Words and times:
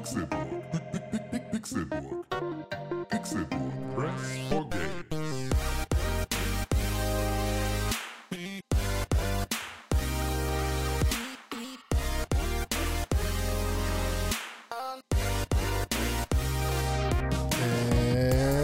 Pixelburg. 0.00 0.46
Pixelburg. 1.52 2.24
Pixelburg. 3.10 3.60
Press 3.94 4.48
for 4.48 4.66
Games. 4.70 5.50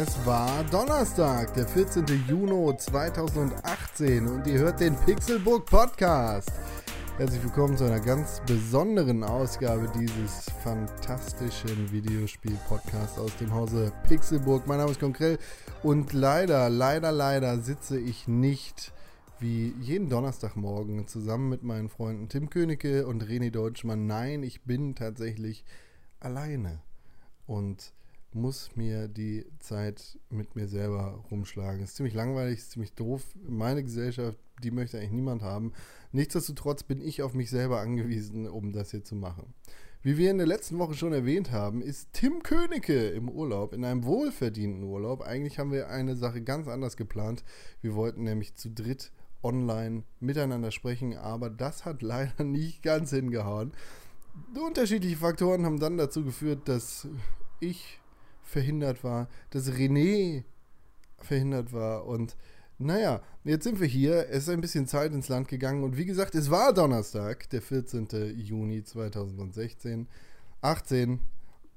Es 0.09 0.27
war 0.27 0.65
Donnerstag, 0.71 1.53
der 1.53 1.67
14. 1.67 2.07
Juni 2.27 2.77
2018 2.79 4.27
und 4.27 4.47
ihr 4.47 4.61
hört 4.61 4.81
den 4.81 4.97
Pixelbook 4.97 5.67
Podcast. 5.67 6.51
Herzlich 7.19 7.43
willkommen 7.45 7.79
zu 7.79 7.85
einer 7.85 8.01
ganz 8.01 8.43
besonderen 8.47 9.25
Ausgabe 9.25 9.91
dieses 9.99 10.51
fantastischen 10.63 11.91
Videospiel-Podcasts 11.91 13.19
aus 13.19 13.35
dem 13.39 13.55
Hause 13.55 13.91
Pixelburg. 14.07 14.67
Mein 14.67 14.77
Name 14.77 14.91
ist 14.91 15.01
Konkrell 15.01 15.39
und 15.83 16.13
leider, 16.13 16.69
leider, 16.69 17.13
leider 17.13 17.59
sitze 17.61 17.99
ich 17.99 18.29
nicht 18.29 18.93
wie 19.41 19.73
jeden 19.81 20.11
Donnerstagmorgen 20.11 21.09
zusammen 21.09 21.49
mit 21.49 21.63
meinen 21.63 21.89
Freunden 21.89 22.29
Tim 22.29 22.51
Königke 22.51 23.07
und 23.07 23.25
René 23.25 23.51
Deutschmann. 23.51 24.07
Nein, 24.07 24.43
ich 24.43 24.65
bin 24.65 24.95
tatsächlich 24.95 25.65
alleine 26.21 26.83
und 27.47 27.95
muss 28.37 28.77
mir 28.77 29.09
die 29.09 29.47
Zeit 29.59 30.19
mit 30.31 30.55
mir 30.55 30.69
selber 30.69 31.25
rumschlagen. 31.31 31.83
Ist 31.83 31.97
ziemlich 31.97 32.15
langweilig, 32.15 32.59
ist 32.59 32.73
ziemlich 32.73 32.93
doof. 32.93 33.23
Meine 33.49 33.83
Gesellschaft, 33.83 34.39
die 34.63 34.71
möchte 34.71 34.99
eigentlich 34.99 35.13
niemand 35.13 35.43
haben. 35.43 35.73
Nichtsdestotrotz 36.13 36.83
bin 36.83 37.01
ich 37.01 37.23
auf 37.23 37.35
mich 37.35 37.51
selber 37.51 37.81
angewiesen, 37.81 38.47
um 38.47 38.73
das 38.73 38.91
hier 38.91 39.03
zu 39.03 39.17
machen. 39.17 39.55
Wie 40.03 40.19
wir 40.19 40.31
in 40.31 40.39
der 40.39 40.47
letzten 40.47 40.79
Woche 40.79 40.95
schon 40.95 41.13
erwähnt 41.13 41.51
haben, 41.51 41.83
ist 41.83 42.13
Tim 42.13 42.43
Königke 42.43 43.09
im 43.09 43.29
Urlaub, 43.29 43.73
in 43.73 43.85
einem 43.85 44.05
wohlverdienten 44.05 44.85
Urlaub. 44.85 45.23
Eigentlich 45.23 45.59
haben 45.59 45.73
wir 45.73 45.89
eine 45.89 46.15
Sache 46.15 46.43
ganz 46.43 46.69
anders 46.69 46.97
geplant. 46.97 47.43
Wir 47.81 47.95
wollten 47.95 48.23
nämlich 48.23 48.55
zu 48.55 48.71
dritt 48.71 49.11
online 49.43 50.05
miteinander 50.21 50.71
sprechen, 50.71 51.17
aber 51.17 51.51
das 51.51 51.85
hat 51.85 52.03
leider 52.03 52.45
nicht 52.45 52.83
ganz 52.83 53.11
hingehauen. 53.11 53.73
Unterschiedliche 54.55 55.17
Faktoren 55.17 55.65
haben 55.65 55.81
dann 55.81 55.97
dazu 55.97 56.23
geführt, 56.23 56.69
dass 56.69 57.09
ich 57.59 57.99
verhindert 58.47 59.05
war, 59.05 59.29
dass 59.51 59.71
René 59.71 60.45
verhindert 61.19 61.73
war 61.73 62.07
und 62.07 62.37
naja, 62.79 63.23
jetzt 63.45 63.65
sind 63.65 63.81
wir 63.81 63.87
hier, 63.87 64.29
es 64.29 64.45
ist 64.45 64.49
ein 64.51 64.61
bisschen 64.61 64.87
Zeit 64.87 65.13
ins 65.13 65.29
Land 65.29 65.49
gegangen 65.49 65.83
und 65.83 65.97
wie 65.97 66.05
gesagt, 66.05 66.35
es 66.35 66.51
war 66.51 66.75
Donnerstag, 66.75 67.49
der 67.51 67.63
14. 67.63 68.09
Juni 68.39 68.85
2016, 68.85 70.09
18 70.61 71.21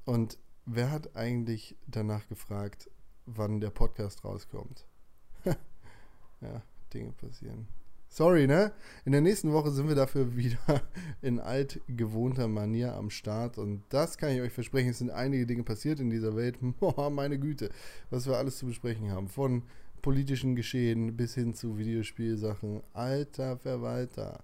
und 0.05 0.37
wer 0.65 0.91
hat 0.91 1.15
eigentlich 1.15 1.77
danach 1.87 2.27
gefragt, 2.27 2.89
wann 3.25 3.61
der 3.61 3.69
Podcast 3.69 4.25
rauskommt? 4.25 4.85
ja, 5.45 6.61
Dinge 6.93 7.13
passieren. 7.13 7.67
Sorry, 8.11 8.47
ne? 8.47 8.71
In 9.05 9.11
der 9.11 9.21
nächsten 9.21 9.53
Woche 9.53 9.69
sind 9.69 9.87
wir 9.87 9.95
dafür 9.95 10.35
wieder 10.35 10.81
in 11.21 11.39
altgewohnter 11.39 12.47
Manier 12.47 12.95
am 12.95 13.11
Start. 13.11 13.59
Und 13.59 13.83
das 13.89 14.17
kann 14.17 14.31
ich 14.31 14.41
euch 14.41 14.51
versprechen. 14.51 14.89
Es 14.89 14.97
sind 14.97 15.11
einige 15.11 15.45
Dinge 15.45 15.63
passiert 15.63 15.99
in 15.99 16.09
dieser 16.09 16.35
Welt. 16.35 16.57
Boah, 16.79 17.11
meine 17.11 17.37
Güte, 17.37 17.69
was 18.09 18.25
wir 18.25 18.37
alles 18.37 18.57
zu 18.57 18.65
besprechen 18.65 19.11
haben. 19.11 19.27
Von 19.27 19.63
politischen 20.01 20.55
Geschehen 20.55 21.15
bis 21.15 21.35
hin 21.35 21.53
zu 21.53 21.77
Videospielsachen. 21.77 22.81
Alter 22.93 23.57
Verwalter. 23.57 24.43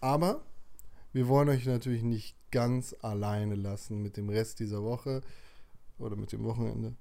Aber 0.00 0.42
wir 1.12 1.26
wollen 1.26 1.48
euch 1.48 1.66
natürlich 1.66 2.04
nicht 2.04 2.36
ganz 2.52 2.94
alleine 3.02 3.56
lassen 3.56 4.02
mit 4.02 4.16
dem 4.16 4.28
Rest 4.28 4.60
dieser 4.60 4.84
Woche 4.84 5.20
oder 5.98 6.14
mit 6.14 6.30
dem 6.30 6.44
Wochenende 6.44 6.94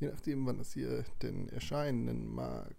je 0.00 0.08
nachdem, 0.08 0.46
wann 0.46 0.58
das 0.58 0.72
hier 0.72 1.04
denn 1.22 1.48
erscheinen 1.50 2.26
mag. 2.26 2.74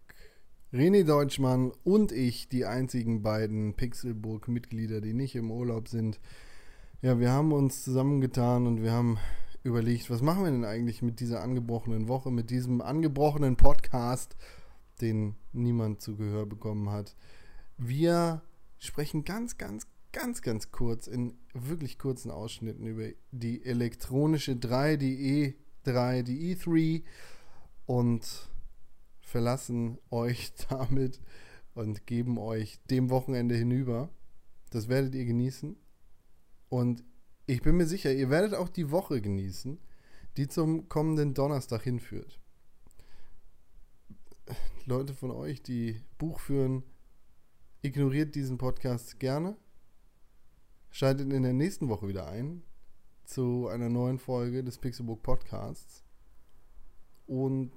René 0.73 1.03
Deutschmann 1.03 1.73
und 1.83 2.13
ich, 2.13 2.47
die 2.47 2.65
einzigen 2.65 3.21
beiden 3.21 3.73
Pixelburg-Mitglieder, 3.73 5.01
die 5.01 5.13
nicht 5.13 5.35
im 5.35 5.51
Urlaub 5.51 5.89
sind. 5.89 6.21
Ja, 7.01 7.19
wir 7.19 7.29
haben 7.29 7.51
uns 7.51 7.83
zusammengetan 7.83 8.65
und 8.67 8.81
wir 8.81 8.93
haben 8.93 9.17
überlegt, 9.63 10.09
was 10.09 10.21
machen 10.21 10.45
wir 10.45 10.51
denn 10.51 10.63
eigentlich 10.63 11.01
mit 11.01 11.19
dieser 11.19 11.43
angebrochenen 11.43 12.07
Woche, 12.07 12.31
mit 12.31 12.51
diesem 12.51 12.79
angebrochenen 12.79 13.57
Podcast, 13.57 14.37
den 15.01 15.35
niemand 15.51 15.99
zu 15.99 16.15
Gehör 16.15 16.45
bekommen 16.45 16.89
hat. 16.89 17.17
Wir 17.77 18.41
sprechen 18.79 19.25
ganz, 19.25 19.57
ganz, 19.57 19.87
ganz, 20.13 20.41
ganz 20.41 20.71
kurz, 20.71 21.07
in 21.07 21.33
wirklich 21.53 21.99
kurzen 21.99 22.31
Ausschnitten 22.31 22.87
über 22.87 23.09
die 23.31 23.65
elektronische 23.65 24.55
3, 24.55 24.95
die 24.95 25.53
E3, 25.83 26.23
die 26.23 26.55
E3 26.55 27.03
und 27.87 28.50
verlassen 29.31 29.97
euch 30.09 30.53
damit 30.69 31.19
und 31.73 32.05
geben 32.05 32.37
euch 32.37 32.79
dem 32.89 33.09
Wochenende 33.09 33.55
hinüber. 33.55 34.09
Das 34.69 34.89
werdet 34.89 35.15
ihr 35.15 35.25
genießen. 35.25 35.77
Und 36.69 37.03
ich 37.47 37.61
bin 37.61 37.77
mir 37.77 37.87
sicher, 37.87 38.13
ihr 38.13 38.29
werdet 38.29 38.53
auch 38.53 38.69
die 38.69 38.91
Woche 38.91 39.21
genießen, 39.21 39.79
die 40.37 40.47
zum 40.47 40.87
kommenden 40.89 41.33
Donnerstag 41.33 41.83
hinführt. 41.83 42.39
Leute 44.85 45.13
von 45.13 45.31
euch, 45.31 45.61
die 45.61 46.01
Buch 46.17 46.39
führen, 46.39 46.83
ignoriert 47.81 48.35
diesen 48.35 48.57
Podcast 48.57 49.19
gerne. 49.19 49.55
Schaltet 50.89 51.31
in 51.31 51.43
der 51.43 51.53
nächsten 51.53 51.87
Woche 51.87 52.07
wieder 52.07 52.27
ein 52.27 52.63
zu 53.23 53.67
einer 53.67 53.87
neuen 53.87 54.19
Folge 54.19 54.63
des 54.63 54.77
Pixelbook 54.77 55.23
Podcasts. 55.23 56.03
Und 57.27 57.71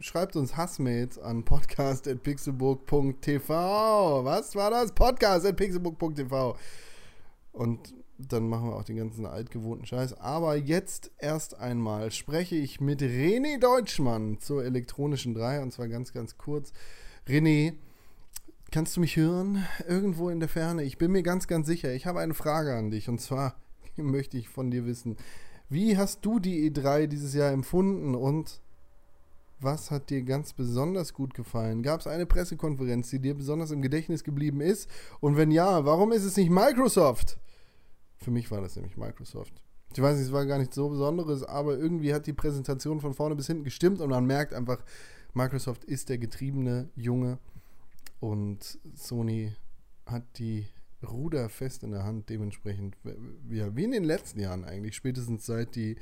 schreibt 0.00 0.36
uns 0.36 0.56
Hassmails 0.56 1.18
an 1.18 1.44
podcast.pixelburg.tv. 1.44 4.24
Was 4.24 4.54
war 4.54 4.70
das? 4.70 4.92
Podcast.pixelburg.tv. 4.92 6.56
Und 7.52 7.94
dann 8.18 8.48
machen 8.48 8.68
wir 8.68 8.76
auch 8.76 8.84
den 8.84 8.96
ganzen 8.96 9.26
altgewohnten 9.26 9.86
Scheiß. 9.86 10.14
Aber 10.14 10.56
jetzt 10.56 11.10
erst 11.18 11.58
einmal 11.58 12.10
spreche 12.10 12.56
ich 12.56 12.80
mit 12.80 13.02
René 13.02 13.58
Deutschmann 13.58 14.38
zur 14.40 14.64
elektronischen 14.64 15.34
3 15.34 15.62
und 15.62 15.72
zwar 15.72 15.88
ganz, 15.88 16.12
ganz 16.12 16.38
kurz. 16.38 16.72
René, 17.26 17.74
kannst 18.70 18.96
du 18.96 19.00
mich 19.00 19.16
hören? 19.16 19.66
Irgendwo 19.86 20.30
in 20.30 20.40
der 20.40 20.48
Ferne? 20.48 20.82
Ich 20.82 20.98
bin 20.98 21.12
mir 21.12 21.22
ganz, 21.22 21.46
ganz 21.46 21.66
sicher. 21.66 21.92
Ich 21.92 22.06
habe 22.06 22.20
eine 22.20 22.34
Frage 22.34 22.74
an 22.74 22.90
dich 22.90 23.08
und 23.08 23.20
zwar 23.20 23.56
möchte 23.96 24.38
ich 24.38 24.48
von 24.48 24.70
dir 24.70 24.86
wissen. 24.86 25.16
Wie 25.68 25.98
hast 25.98 26.24
du 26.24 26.38
die 26.38 26.70
E3 26.70 27.08
dieses 27.08 27.34
Jahr 27.34 27.52
empfunden 27.52 28.14
und 28.14 28.60
was 29.60 29.90
hat 29.90 30.10
dir 30.10 30.22
ganz 30.22 30.52
besonders 30.52 31.14
gut 31.14 31.34
gefallen? 31.34 31.82
Gab 31.82 32.00
es 32.00 32.06
eine 32.06 32.26
Pressekonferenz, 32.26 33.10
die 33.10 33.18
dir 33.18 33.34
besonders 33.34 33.70
im 33.70 33.82
Gedächtnis 33.82 34.24
geblieben 34.24 34.60
ist? 34.60 34.88
Und 35.20 35.36
wenn 35.36 35.50
ja, 35.50 35.84
warum 35.84 36.12
ist 36.12 36.24
es 36.24 36.36
nicht 36.36 36.50
Microsoft? 36.50 37.38
Für 38.18 38.30
mich 38.30 38.50
war 38.50 38.60
das 38.60 38.76
nämlich 38.76 38.96
Microsoft. 38.96 39.62
Ich 39.92 40.02
weiß 40.02 40.16
nicht, 40.16 40.26
es 40.26 40.32
war 40.32 40.44
gar 40.46 40.58
nichts 40.58 40.74
so 40.74 40.88
Besonderes, 40.88 41.42
aber 41.42 41.78
irgendwie 41.78 42.12
hat 42.12 42.26
die 42.26 42.32
Präsentation 42.32 43.00
von 43.00 43.14
vorne 43.14 43.36
bis 43.36 43.46
hinten 43.46 43.64
gestimmt 43.64 44.00
und 44.00 44.10
man 44.10 44.26
merkt 44.26 44.52
einfach, 44.52 44.82
Microsoft 45.32 45.84
ist 45.84 46.08
der 46.08 46.18
getriebene 46.18 46.90
Junge 46.96 47.38
und 48.20 48.78
Sony 48.94 49.54
hat 50.04 50.24
die 50.38 50.66
Ruder 51.06 51.48
fest 51.48 51.82
in 51.82 51.92
der 51.92 52.04
Hand. 52.04 52.28
Dementsprechend, 52.28 52.96
ja, 53.50 53.74
wie 53.76 53.84
in 53.84 53.92
den 53.92 54.04
letzten 54.04 54.40
Jahren 54.40 54.64
eigentlich, 54.64 54.96
spätestens 54.96 55.46
seit 55.46 55.76
die 55.76 55.96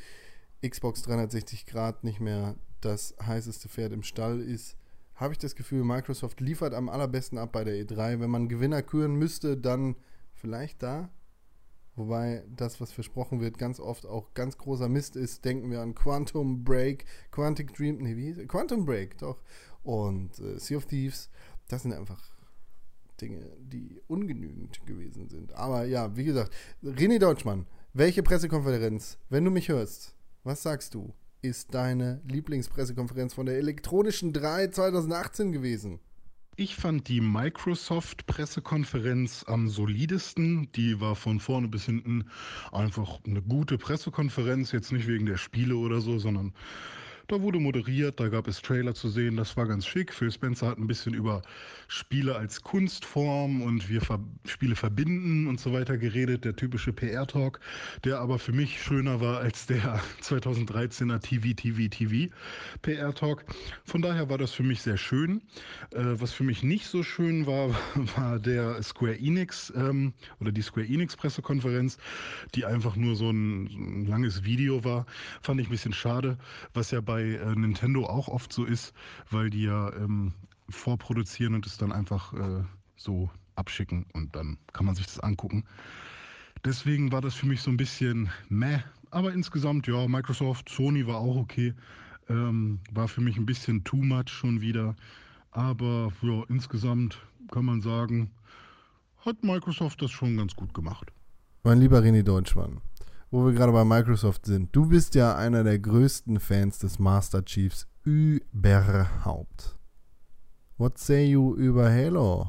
Xbox 0.69 1.03
360 1.03 1.67
Grad 1.67 2.05
nicht 2.05 2.21
mehr 2.21 2.57
das 2.81 3.15
heißeste 3.25 3.69
Pferd 3.69 3.93
im 3.93 4.03
Stall 4.03 4.41
ist, 4.41 4.77
habe 5.15 5.33
ich 5.33 5.39
das 5.39 5.55
Gefühl, 5.55 5.85
Microsoft 5.85 6.41
liefert 6.41 6.75
am 6.75 6.89
allerbesten 6.89 7.39
ab 7.39 7.53
bei 7.53 7.65
der 7.65 7.75
E3. 7.75 8.21
Wenn 8.21 8.31
man 8.31 8.49
Gewinner 8.49 8.83
küren 8.83 9.15
müsste, 9.15 9.57
dann 9.57 9.97
vielleicht 10.33 10.83
da. 10.83 11.11
Wobei 11.97 12.45
das, 12.49 12.81
was 12.81 12.91
versprochen 12.91 13.41
wird, 13.41 13.57
ganz 13.57 13.79
oft 13.79 14.05
auch 14.05 14.35
ganz 14.35 14.59
großer 14.59 14.89
Mist 14.89 15.15
ist. 15.15 15.45
Denken 15.45 15.71
wir 15.71 15.81
an 15.81 15.95
Quantum 15.95 16.65
Break, 16.65 17.05
Quantic 17.31 17.73
Dream, 17.75 17.99
nee, 17.99 18.17
wie 18.17 18.27
hieß 18.27 18.39
es? 18.39 18.49
Quantum 18.49 18.85
Break, 18.85 19.19
doch. 19.19 19.41
Und 19.85 20.39
äh, 20.41 20.59
Sea 20.59 20.79
of 20.79 20.87
Thieves. 20.87 21.31
Das 21.69 21.83
sind 21.83 21.93
einfach 21.93 22.21
Dinge, 23.21 23.57
die 23.61 24.01
ungenügend 24.09 24.85
gewesen 24.87 25.29
sind. 25.29 25.55
Aber 25.55 25.85
ja, 25.85 26.17
wie 26.17 26.25
gesagt, 26.25 26.53
René 26.83 27.21
Deutschmann, 27.21 27.67
welche 27.93 28.25
Pressekonferenz, 28.25 29.19
wenn 29.29 29.45
du 29.45 29.53
mich 29.53 29.69
hörst, 29.69 30.17
was 30.45 30.63
sagst 30.63 30.95
du? 30.95 31.13
ist 31.45 31.75
deine 31.75 32.23
Lieblingspressekonferenz 32.27 33.35
von 33.35 33.45
der 33.47 33.59
elektronischen 33.59 34.33
3 34.33 34.69
2018 34.69 35.53
gewesen? 35.53 36.01
Ich 36.57 36.77
fand 36.77 37.09
die 37.09 37.21
Microsoft-Pressekonferenz 37.21 39.45
am 39.47 39.69
solidesten. 39.69 40.71
Die 40.73 41.01
war 41.01 41.17
von 41.17 41.41
vorne 41.41 41.67
bis 41.69 41.85
hinten 41.85 42.31
einfach 42.73 43.21
eine 43.27 43.43
gute 43.43 43.77
Pressekonferenz. 43.77 44.73
Jetzt 44.73 44.93
nicht 44.93 45.07
wegen 45.09 45.27
der 45.27 45.37
Spiele 45.37 45.77
oder 45.77 46.01
so, 46.01 46.19
sondern 46.19 46.55
Da 47.27 47.41
wurde 47.41 47.59
moderiert, 47.59 48.21
da 48.21 48.29
gab 48.29 48.49
es 48.49 48.61
Trailer 48.61 48.95
zu 48.95 49.09
sehen, 49.09 49.37
das 49.37 49.57
war 49.57 49.67
ganz 49.67 49.87
schick. 49.87 50.13
Phil 50.13 50.31
Spencer 50.31 50.67
hat 50.67 50.77
ein 50.77 50.87
bisschen 50.87 51.15
über 51.15 51.41
Spiele 51.89 52.37
als 52.37 52.61
Kunstform 52.61 53.63
und 53.63 53.89
wir 53.89 54.03
ver 54.03 54.21
Spiele 54.47 54.77
verbinden 54.77 55.47
und 55.47 55.59
so 55.59 55.73
weiter 55.73 55.97
geredet, 55.97 56.45
der 56.45 56.55
typische 56.55 56.93
PR-Talk, 56.93 57.61
der 58.05 58.19
aber 58.19 58.39
für 58.39 58.53
mich 58.53 58.83
schöner 58.83 59.23
war 59.23 59.39
als 59.39 59.65
der 59.67 60.01
2013er 60.23 61.19
TV, 61.21 61.55
TV, 61.55 61.89
TV 61.89 62.35
PR-Talk. 62.83 63.47
Von 63.85 64.03
daher 64.03 64.29
war 64.29 64.37
das 64.37 64.53
für 64.53 64.63
mich 64.63 64.83
sehr 64.83 64.99
schön. 64.99 65.41
Äh, 65.93 66.21
was 66.21 66.33
für 66.33 66.45
mich 66.45 66.63
nicht 66.63 66.87
so 66.87 67.03
schön 67.03 67.47
war, 67.47 67.71
war 68.17 68.39
der 68.39 68.83
Square 68.83 69.19
Enix 69.19 69.73
ähm, 69.75 70.13
oder 70.41 70.53
die 70.53 70.63
Square 70.63 70.87
Enix 70.87 71.17
Pressekonferenz, 71.17 71.97
die 72.55 72.67
einfach 72.67 72.97
nur 72.97 73.17
so 73.17 73.31
ein, 73.31 73.69
so 73.69 73.79
ein 73.79 74.07
langes 74.07 74.45
Video 74.45 74.85
war. 74.85 75.07
Fand 75.41 75.59
ich 75.59 75.69
ein 75.69 75.71
bisschen 75.71 75.95
schade, 75.95 76.37
was 76.75 76.91
ja 76.91 77.01
bei 77.01 77.14
äh, 77.23 77.55
Nintendo 77.55 78.07
auch 78.07 78.29
oft 78.29 78.53
so 78.53 78.65
ist, 78.65 78.93
weil 79.31 79.51
die 79.51 79.63
ja 79.63 79.93
ähm, 79.95 80.33
vorproduzieren 80.69 81.55
und 81.55 81.67
es 81.67 81.77
dann 81.77 81.93
einfach 81.93 82.33
äh, 82.33 82.65
so 82.97 83.31
abschicken 83.57 84.07
und 84.13 84.35
dann 84.35 84.59
kann 84.73 84.87
man 84.87 84.95
sich 84.95 85.07
das 85.07 85.21
angucken. 85.21 85.65
Deswegen 86.65 87.13
war 87.13 87.21
das 87.21 87.35
für 87.35 87.47
mich 87.47 87.61
so 87.61 87.71
ein 87.71 87.77
bisschen 87.77 88.31
meh, 88.49 88.79
aber 89.11 89.33
insgesamt 89.33 89.87
ja, 89.87 90.09
Microsoft, 90.09 90.69
Sony 90.69 91.07
war 91.07 91.19
auch 91.19 91.37
okay. 91.37 91.75
Ähm, 92.29 92.81
war 92.91 93.07
für 93.07 93.21
mich 93.21 93.37
ein 93.37 93.47
bisschen 93.47 93.85
too 93.85 93.99
much 93.99 94.29
schon 94.31 94.61
wieder. 94.61 94.97
Aber 95.51 96.13
ja, 96.23 96.43
insgesamt 96.49 97.19
kann 97.51 97.65
man 97.65 97.81
sagen, 97.81 98.31
hat 99.25 99.43
Microsoft 99.45 100.03
das 100.03 100.11
schon 100.11 100.37
ganz 100.37 100.55
gut 100.55 100.75
gemacht. 100.75 101.13
Mein 101.63 101.79
lieber 101.79 102.01
René 102.01 102.23
Deutschmann, 102.23 102.81
wo 103.35 103.47
wir 103.47 103.53
gerade 103.53 103.73
bei 103.73 103.85
Microsoft 103.85 104.47
sind, 104.47 104.77
du 104.77 104.87
bist 104.87 105.17
ja 105.17 105.35
einer 105.35 105.65
der 105.65 105.81
größten 105.81 106.39
Fans 106.39 106.79
des 106.79 107.01
Master 107.01 107.45
Chiefs 107.45 107.89
überhaupt. 108.05 109.77
What 110.77 110.99
say 110.99 111.29
you 111.29 111.57
über 111.57 111.91
Halo? 111.91 112.49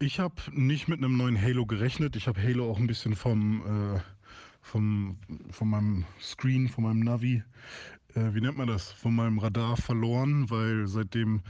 Ich 0.00 0.18
habe 0.18 0.34
nicht 0.50 0.88
mit 0.88 0.98
einem 0.98 1.16
neuen 1.16 1.40
Halo 1.40 1.64
gerechnet. 1.64 2.16
Ich 2.16 2.26
habe 2.26 2.42
Halo 2.42 2.68
auch 2.68 2.78
ein 2.78 2.88
bisschen 2.88 3.14
vom, 3.14 3.94
äh, 3.94 4.00
vom, 4.62 5.16
von 5.52 5.68
meinem 5.68 6.04
Screen, 6.20 6.66
von 6.66 6.82
meinem 6.82 6.98
Navi 6.98 7.44
äh, 8.14 8.34
wie 8.34 8.40
nennt 8.40 8.56
man 8.56 8.68
das, 8.68 8.92
von 8.92 9.14
meinem 9.14 9.38
Radar 9.38 9.76
verloren, 9.76 10.50
weil 10.50 10.86
seitdem 10.86 11.42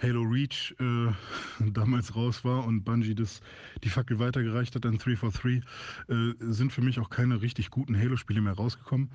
Halo 0.00 0.22
Reach 0.22 0.74
äh, 0.78 1.12
damals 1.72 2.14
raus 2.14 2.44
war 2.44 2.64
und 2.66 2.84
Bungie 2.84 3.14
das, 3.14 3.40
die 3.84 3.88
Fackel 3.88 4.18
weitergereicht 4.18 4.74
hat 4.74 4.86
an 4.86 4.98
343, 4.98 5.62
äh, 6.08 6.34
sind 6.40 6.72
für 6.72 6.82
mich 6.82 6.98
auch 7.00 7.10
keine 7.10 7.42
richtig 7.42 7.70
guten 7.70 7.98
Halo-Spiele 7.98 8.40
mehr 8.40 8.54
rausgekommen. 8.54 9.10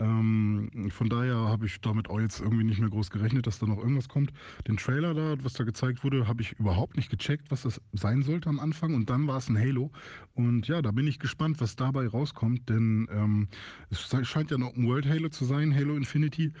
Ähm, 0.00 0.90
von 0.90 1.08
daher 1.08 1.34
habe 1.34 1.66
ich 1.66 1.80
damit 1.80 2.08
auch 2.08 2.20
jetzt 2.20 2.40
irgendwie 2.40 2.64
nicht 2.64 2.78
mehr 2.78 2.88
groß 2.88 3.10
gerechnet, 3.10 3.46
dass 3.46 3.58
da 3.58 3.66
noch 3.66 3.78
irgendwas 3.78 4.08
kommt. 4.08 4.32
Den 4.66 4.76
Trailer 4.76 5.12
da, 5.12 5.34
was 5.42 5.54
da 5.54 5.64
gezeigt 5.64 6.04
wurde, 6.04 6.28
habe 6.28 6.42
ich 6.42 6.52
überhaupt 6.52 6.96
nicht 6.96 7.10
gecheckt, 7.10 7.50
was 7.50 7.62
das 7.62 7.80
sein 7.92 8.22
sollte 8.22 8.48
am 8.48 8.60
Anfang. 8.60 8.94
Und 8.94 9.10
dann 9.10 9.26
war 9.26 9.38
es 9.38 9.48
ein 9.48 9.58
Halo. 9.58 9.90
Und 10.34 10.68
ja, 10.68 10.82
da 10.82 10.92
bin 10.92 11.06
ich 11.06 11.18
gespannt, 11.18 11.60
was 11.60 11.74
dabei 11.74 12.06
rauskommt, 12.06 12.68
denn 12.68 13.08
ähm, 13.10 13.48
es 13.90 14.08
scheint 14.22 14.50
ja 14.50 14.56
ein 14.56 14.62
Open 14.62 14.86
World 14.86 15.06
Halo 15.06 15.28
zu 15.30 15.44
sein, 15.44 15.74
Halo 15.74 15.96
Infinity. 15.96 16.52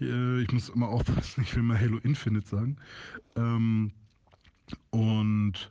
Äh, 0.00 0.42
ich 0.42 0.52
muss 0.52 0.68
immer 0.68 0.88
aufpassen, 0.88 1.42
ich 1.44 1.56
will 1.56 1.62
mal 1.62 1.78
Halo 1.78 1.98
Infinite 1.98 2.46
sagen. 2.46 2.76
Ähm, 3.36 3.92
und 4.90 5.70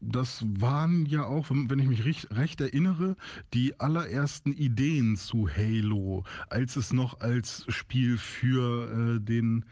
das 0.00 0.44
waren 0.60 1.06
ja 1.06 1.24
auch, 1.24 1.50
wenn 1.50 1.78
ich 1.78 1.88
mich 1.88 2.04
recht, 2.04 2.28
recht, 2.34 2.60
erinnere, 2.60 3.16
die 3.54 3.78
allerersten 3.80 4.52
Ideen 4.52 5.16
zu 5.16 5.48
Halo, 5.48 6.24
als 6.50 6.76
es 6.76 6.92
noch 6.92 7.20
als 7.20 7.64
Spiel 7.68 8.16
für 8.16 9.16
äh, 9.16 9.20
den 9.20 9.64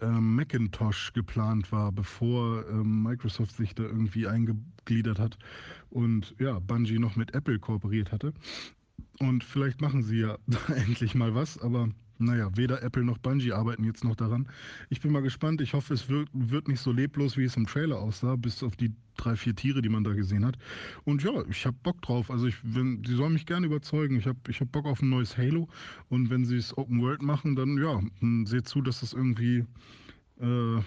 äh, 0.00 0.06
Macintosh 0.06 1.12
geplant 1.12 1.72
war, 1.72 1.90
bevor 1.92 2.66
äh, 2.68 2.72
Microsoft 2.72 3.56
sich 3.56 3.74
da 3.74 3.82
irgendwie 3.82 4.26
eingegliedert 4.26 5.18
hat 5.18 5.38
und 5.90 6.34
ja, 6.38 6.58
Bungie 6.58 6.98
noch 6.98 7.16
mit 7.16 7.34
Apple 7.34 7.58
kooperiert 7.58 8.12
hatte. 8.12 8.32
Und 9.18 9.44
vielleicht 9.44 9.80
machen 9.80 10.02
sie 10.02 10.20
ja 10.20 10.38
endlich 10.74 11.14
mal 11.14 11.34
was, 11.34 11.58
aber 11.58 11.88
naja, 12.24 12.50
weder 12.54 12.82
Apple 12.82 13.04
noch 13.04 13.18
Bungie 13.18 13.52
arbeiten 13.52 13.84
jetzt 13.84 14.04
noch 14.04 14.16
daran. 14.16 14.48
Ich 14.90 15.00
bin 15.00 15.12
mal 15.12 15.22
gespannt. 15.22 15.60
Ich 15.60 15.74
hoffe, 15.74 15.94
es 15.94 16.08
wird, 16.08 16.28
wird 16.32 16.68
nicht 16.68 16.80
so 16.80 16.92
leblos, 16.92 17.36
wie 17.36 17.44
es 17.44 17.56
im 17.56 17.66
Trailer 17.66 17.98
aussah, 17.98 18.36
bis 18.36 18.62
auf 18.62 18.76
die 18.76 18.92
drei, 19.16 19.36
vier 19.36 19.54
Tiere, 19.54 19.82
die 19.82 19.88
man 19.88 20.04
da 20.04 20.12
gesehen 20.12 20.44
hat. 20.44 20.56
Und 21.04 21.22
ja, 21.22 21.44
ich 21.48 21.66
habe 21.66 21.76
Bock 21.82 22.00
drauf. 22.02 22.30
Also 22.30 22.46
ich, 22.46 22.56
wenn, 22.62 23.04
sie 23.04 23.14
sollen 23.14 23.34
mich 23.34 23.46
gerne 23.46 23.66
überzeugen. 23.66 24.16
Ich 24.16 24.26
habe 24.26 24.38
ich 24.48 24.60
hab 24.60 24.72
Bock 24.72 24.86
auf 24.86 25.02
ein 25.02 25.10
neues 25.10 25.36
Halo. 25.36 25.68
Und 26.08 26.30
wenn 26.30 26.44
sie 26.44 26.56
es 26.56 26.76
Open 26.76 27.00
World 27.00 27.22
machen, 27.22 27.56
dann 27.56 27.78
ja, 27.78 28.00
seht 28.44 28.68
zu, 28.68 28.82
dass 28.82 29.00
das 29.00 29.12
irgendwie 29.12 29.64
äh, 30.40 30.80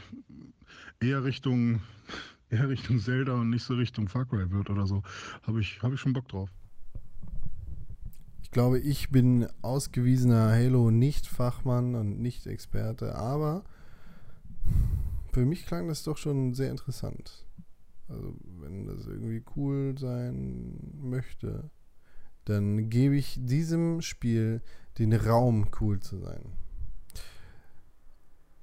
eher 0.99 1.23
Richtung 1.23 1.81
eher 2.49 2.69
Richtung 2.69 2.99
Zelda 2.99 3.33
und 3.33 3.49
nicht 3.49 3.63
so 3.63 3.75
Richtung 3.75 4.07
Far 4.07 4.25
Cry 4.25 4.49
wird 4.51 4.69
oder 4.69 4.85
so. 4.85 5.03
Habe 5.43 5.61
ich, 5.61 5.81
hab 5.81 5.93
ich 5.93 5.99
schon 5.99 6.13
Bock 6.13 6.27
drauf 6.27 6.49
glaube, 8.55 8.79
ich 8.79 9.09
bin 9.09 9.49
ausgewiesener 9.61 10.49
Halo-Nicht-Fachmann 10.53 11.93
und 11.93 12.21
Nicht-Experte, 12.21 13.13
aber 13.15 13.65
für 15.33 15.45
mich 15.45 15.65
klang 15.65 15.89
das 15.89 16.03
doch 16.03 16.15
schon 16.15 16.53
sehr 16.53 16.71
interessant. 16.71 17.45
Also, 18.07 18.33
wenn 18.61 18.85
das 18.85 19.07
irgendwie 19.07 19.43
cool 19.57 19.97
sein 19.97 20.79
möchte, 21.01 21.69
dann 22.45 22.89
gebe 22.89 23.17
ich 23.17 23.37
diesem 23.41 24.01
Spiel 24.01 24.61
den 24.99 25.11
Raum, 25.11 25.67
cool 25.81 25.99
zu 25.99 26.17
sein. 26.19 26.45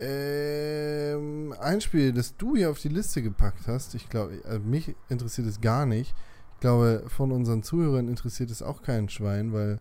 Ähm, 0.01 1.55
ein 1.61 1.83
Spiel, 1.83 2.15
das 2.15 2.39
du 2.39 2.57
hier 2.57 2.71
auf 2.71 2.81
die 2.81 2.89
Liste 2.89 3.21
gepackt 3.21 3.67
hast, 3.67 3.95
ich 3.95 4.09
glaube, 4.09 4.41
also 4.47 4.61
mich 4.61 4.95
interessiert 5.11 5.49
es 5.49 5.61
gar 5.61 5.85
nicht, 5.85 6.15
glaube, 6.63 7.05
von 7.09 7.31
unseren 7.31 7.63
Zuhörern 7.63 8.09
interessiert 8.09 8.51
es 8.51 8.63
auch 8.63 8.81
kein 8.81 9.11
Schwein, 9.11 9.53
weil 9.53 9.81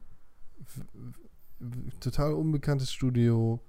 total 2.00 2.34
unbekanntes 2.34 2.92
Studio, 2.92 3.62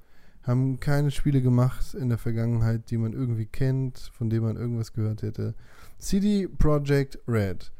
haben 0.42 0.80
keine 0.80 1.10
Spiele 1.10 1.40
gemacht 1.40 1.94
in 1.94 2.08
der 2.08 2.18
Vergangenheit, 2.18 2.90
die 2.90 2.98
man 2.98 3.12
irgendwie 3.12 3.46
kennt, 3.46 4.10
von 4.12 4.28
denen 4.28 4.44
man 4.44 4.56
irgendwas 4.56 4.92
gehört 4.92 5.22
hätte. 5.22 5.54
CD 5.98 6.48
Projekt 6.48 7.18
Red. 7.28 7.70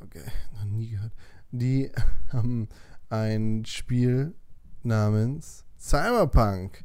Okay, 0.00 0.22
noch 0.54 0.64
nie 0.64 0.90
gehört. 0.90 1.12
Die 1.50 1.90
haben 2.32 2.68
ein 3.08 3.64
Spiel 3.64 4.34
namens 4.82 5.64
Cyberpunk 5.78 6.84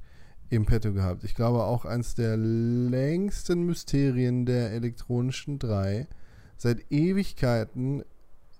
im 0.50 0.66
Petto 0.66 0.92
gehabt. 0.92 1.24
Ich 1.24 1.36
glaube 1.36 1.64
auch 1.64 1.86
eines 1.86 2.16
der 2.16 2.36
längsten 2.36 3.64
Mysterien 3.64 4.46
der 4.46 4.72
elektronischen 4.72 5.60
drei 5.60 6.08
seit 6.62 6.92
Ewigkeiten 6.92 8.04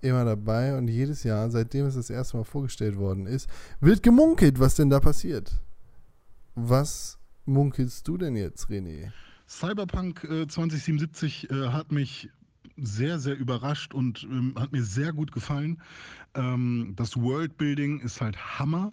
immer 0.00 0.24
dabei 0.24 0.76
und 0.76 0.88
jedes 0.88 1.22
Jahr, 1.22 1.48
seitdem 1.50 1.86
es 1.86 1.94
das 1.94 2.10
erste 2.10 2.36
Mal 2.36 2.44
vorgestellt 2.44 2.96
worden 2.96 3.26
ist, 3.26 3.48
wird 3.80 4.02
gemunkelt, 4.02 4.58
was 4.58 4.74
denn 4.74 4.90
da 4.90 4.98
passiert. 4.98 5.52
Was 6.56 7.18
munkelst 7.46 8.06
du 8.08 8.18
denn 8.18 8.34
jetzt, 8.34 8.68
René? 8.68 9.12
Cyberpunk 9.46 10.24
äh, 10.24 10.48
2077 10.48 11.50
äh, 11.50 11.68
hat 11.68 11.92
mich 11.92 12.28
sehr, 12.76 13.20
sehr 13.20 13.38
überrascht 13.38 13.94
und 13.94 14.24
ähm, 14.24 14.54
hat 14.58 14.72
mir 14.72 14.82
sehr 14.82 15.12
gut 15.12 15.30
gefallen. 15.30 15.80
Ähm, 16.34 16.94
das 16.96 17.16
Worldbuilding 17.16 18.00
ist 18.00 18.20
halt 18.20 18.36
Hammer. 18.58 18.92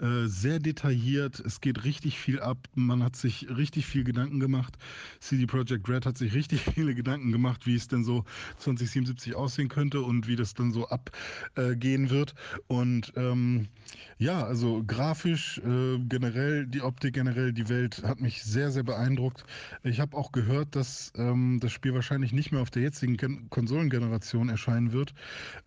Äh, 0.00 0.28
sehr 0.28 0.60
detailliert. 0.60 1.40
Es 1.40 1.60
geht 1.60 1.84
richtig 1.84 2.18
viel 2.18 2.40
ab. 2.40 2.56
Man 2.74 3.02
hat 3.02 3.16
sich 3.16 3.48
richtig 3.54 3.86
viel 3.86 4.02
Gedanken 4.02 4.40
gemacht. 4.40 4.78
CD 5.18 5.44
Projekt 5.44 5.88
Red 5.90 6.06
hat 6.06 6.16
sich 6.16 6.32
richtig 6.32 6.62
viele 6.74 6.94
Gedanken 6.94 7.32
gemacht, 7.32 7.66
wie 7.66 7.74
es 7.74 7.86
denn 7.88 8.02
so 8.02 8.24
2077 8.58 9.34
aussehen 9.34 9.68
könnte 9.68 10.00
und 10.00 10.26
wie 10.26 10.36
das 10.36 10.54
dann 10.54 10.72
so 10.72 10.88
abgehen 10.88 12.06
äh, 12.06 12.10
wird. 12.10 12.34
Und 12.66 13.12
ähm, 13.16 13.68
ja, 14.16 14.44
also 14.44 14.82
grafisch, 14.86 15.58
äh, 15.58 15.98
generell, 15.98 16.66
die 16.66 16.80
Optik, 16.80 17.14
generell, 17.14 17.52
die 17.52 17.68
Welt 17.68 18.02
hat 18.02 18.20
mich 18.20 18.42
sehr, 18.42 18.70
sehr 18.70 18.82
beeindruckt. 18.82 19.44
Ich 19.82 20.00
habe 20.00 20.16
auch 20.16 20.32
gehört, 20.32 20.76
dass 20.76 21.12
ähm, 21.16 21.58
das 21.60 21.72
Spiel 21.72 21.92
wahrscheinlich 21.94 22.32
nicht 22.32 22.52
mehr 22.52 22.62
auf 22.62 22.70
der 22.70 22.82
jetzigen 22.82 23.16
Gen 23.16 23.48
Konsolengeneration 23.50 24.48
erscheinen 24.48 24.92
wird. 24.92 25.14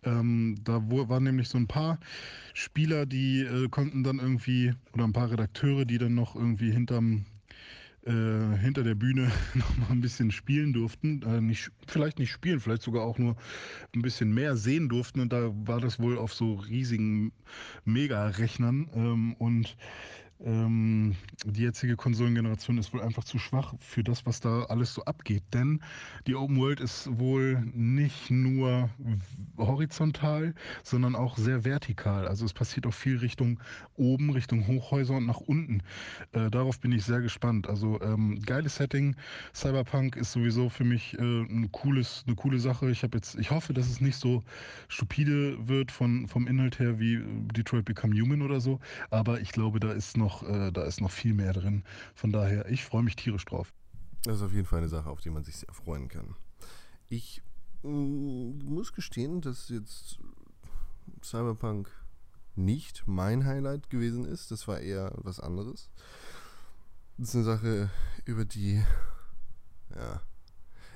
Ähm, 0.02 0.56
da 0.64 0.80
waren 0.88 1.24
nämlich 1.24 1.48
so 1.48 1.58
ein 1.58 1.66
paar 1.66 1.98
Spieler, 2.52 3.06
die 3.06 3.40
äh, 3.40 3.68
konnten 3.68 4.04
dann 4.04 4.20
irgendwie, 4.24 4.74
oder 4.92 5.04
ein 5.04 5.12
paar 5.12 5.30
Redakteure, 5.30 5.84
die 5.84 5.98
dann 5.98 6.14
noch 6.14 6.34
irgendwie 6.34 6.70
hinterm 6.70 7.26
äh, 8.06 8.58
hinter 8.58 8.82
der 8.82 8.94
Bühne 8.94 9.30
noch 9.54 9.76
mal 9.78 9.90
ein 9.90 10.00
bisschen 10.00 10.30
spielen 10.30 10.72
durften. 10.72 11.22
Äh, 11.22 11.40
nicht, 11.40 11.70
vielleicht 11.86 12.18
nicht 12.18 12.32
spielen, 12.32 12.60
vielleicht 12.60 12.82
sogar 12.82 13.02
auch 13.02 13.18
nur 13.18 13.36
ein 13.94 14.02
bisschen 14.02 14.32
mehr 14.34 14.56
sehen 14.56 14.88
durften. 14.88 15.20
Und 15.20 15.32
da 15.32 15.50
war 15.66 15.80
das 15.80 15.98
wohl 15.98 16.18
auf 16.18 16.34
so 16.34 16.54
riesigen 16.54 17.32
Mega-Rechnern. 17.84 18.90
Ähm, 18.94 19.34
und 19.38 19.76
ähm, 20.42 21.16
die 21.44 21.62
jetzige 21.62 21.96
Konsolengeneration 21.96 22.78
ist 22.78 22.92
wohl 22.92 23.02
einfach 23.02 23.24
zu 23.24 23.38
schwach 23.38 23.74
für 23.78 24.02
das, 24.02 24.26
was 24.26 24.40
da 24.40 24.64
alles 24.64 24.94
so 24.94 25.04
abgeht. 25.04 25.42
Denn 25.52 25.80
die 26.26 26.34
Open 26.34 26.56
World 26.58 26.80
ist 26.80 27.08
wohl 27.18 27.62
nicht 27.72 28.30
nur 28.30 28.90
horizontal, 29.56 30.54
sondern 30.82 31.14
auch 31.14 31.36
sehr 31.36 31.64
vertikal. 31.64 32.26
Also 32.26 32.44
es 32.44 32.52
passiert 32.52 32.86
auch 32.86 32.94
viel 32.94 33.18
Richtung 33.18 33.60
oben, 33.96 34.30
Richtung 34.30 34.66
Hochhäuser 34.66 35.14
und 35.14 35.26
nach 35.26 35.40
unten. 35.40 35.82
Äh, 36.32 36.50
darauf 36.50 36.80
bin 36.80 36.92
ich 36.92 37.04
sehr 37.04 37.20
gespannt. 37.20 37.68
Also 37.68 38.00
ähm, 38.00 38.40
geiles 38.42 38.76
Setting. 38.76 39.16
Cyberpunk 39.54 40.16
ist 40.16 40.32
sowieso 40.32 40.68
für 40.68 40.84
mich 40.84 41.18
äh, 41.18 41.22
ein 41.22 41.70
cooles, 41.72 42.24
eine 42.26 42.36
coole 42.36 42.58
Sache. 42.58 42.90
Ich 42.90 43.02
habe 43.02 43.16
jetzt, 43.16 43.36
ich 43.36 43.50
hoffe, 43.50 43.72
dass 43.72 43.88
es 43.88 44.00
nicht 44.00 44.16
so 44.16 44.42
stupide 44.88 45.68
wird 45.68 45.92
von, 45.92 46.26
vom 46.28 46.46
Inhalt 46.46 46.78
her 46.78 46.98
wie 46.98 47.22
Detroit 47.56 47.84
Become 47.84 48.20
Human 48.20 48.42
oder 48.42 48.60
so. 48.60 48.80
Aber 49.10 49.40
ich 49.40 49.52
glaube, 49.52 49.80
da 49.80 49.92
ist 49.92 50.16
noch, 50.16 50.23
äh, 50.42 50.72
da 50.72 50.82
ist 50.84 51.00
noch 51.00 51.10
viel 51.10 51.34
mehr 51.34 51.52
drin. 51.52 51.84
Von 52.14 52.32
daher, 52.32 52.68
ich 52.70 52.84
freue 52.84 53.02
mich 53.02 53.16
tierisch 53.16 53.44
drauf. 53.44 53.72
Das 54.24 54.36
ist 54.36 54.42
auf 54.42 54.52
jeden 54.52 54.66
Fall 54.66 54.78
eine 54.78 54.88
Sache, 54.88 55.10
auf 55.10 55.20
die 55.20 55.30
man 55.30 55.44
sich 55.44 55.56
sehr 55.56 55.72
freuen 55.72 56.08
kann. 56.08 56.34
Ich 57.08 57.42
mm, 57.82 58.58
muss 58.64 58.92
gestehen, 58.92 59.40
dass 59.40 59.68
jetzt 59.68 60.18
Cyberpunk 61.22 61.90
nicht 62.56 63.04
mein 63.06 63.44
Highlight 63.44 63.90
gewesen 63.90 64.24
ist. 64.24 64.50
Das 64.50 64.66
war 64.68 64.80
eher 64.80 65.12
was 65.16 65.40
anderes. 65.40 65.90
Das 67.18 67.28
ist 67.28 67.34
eine 67.36 67.44
Sache, 67.44 67.90
über 68.24 68.44
die, 68.44 68.82
ja, 69.94 70.20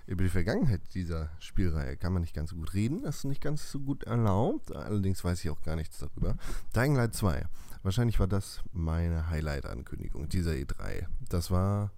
über 0.06 0.24
die 0.24 0.30
Vergangenheit 0.30 0.80
dieser 0.94 1.30
Spielreihe 1.38 1.96
kann 1.96 2.12
man 2.12 2.22
nicht 2.22 2.34
ganz 2.34 2.50
so 2.50 2.56
gut 2.56 2.72
reden. 2.74 3.02
Das 3.02 3.18
ist 3.18 3.24
nicht 3.24 3.42
ganz 3.42 3.70
so 3.70 3.78
gut 3.78 4.04
erlaubt. 4.04 4.74
Allerdings 4.74 5.22
weiß 5.22 5.44
ich 5.44 5.50
auch 5.50 5.60
gar 5.62 5.76
nichts 5.76 5.98
darüber. 5.98 6.36
Dying 6.74 6.96
Light 6.96 7.14
2. 7.14 7.46
Wahrscheinlich 7.82 8.18
war 8.18 8.26
das 8.26 8.60
meine 8.72 9.28
Highlight-Ankündigung 9.30 10.28
dieser 10.28 10.52
E3. 10.52 11.06
Das 11.28 11.50
war. 11.50 11.92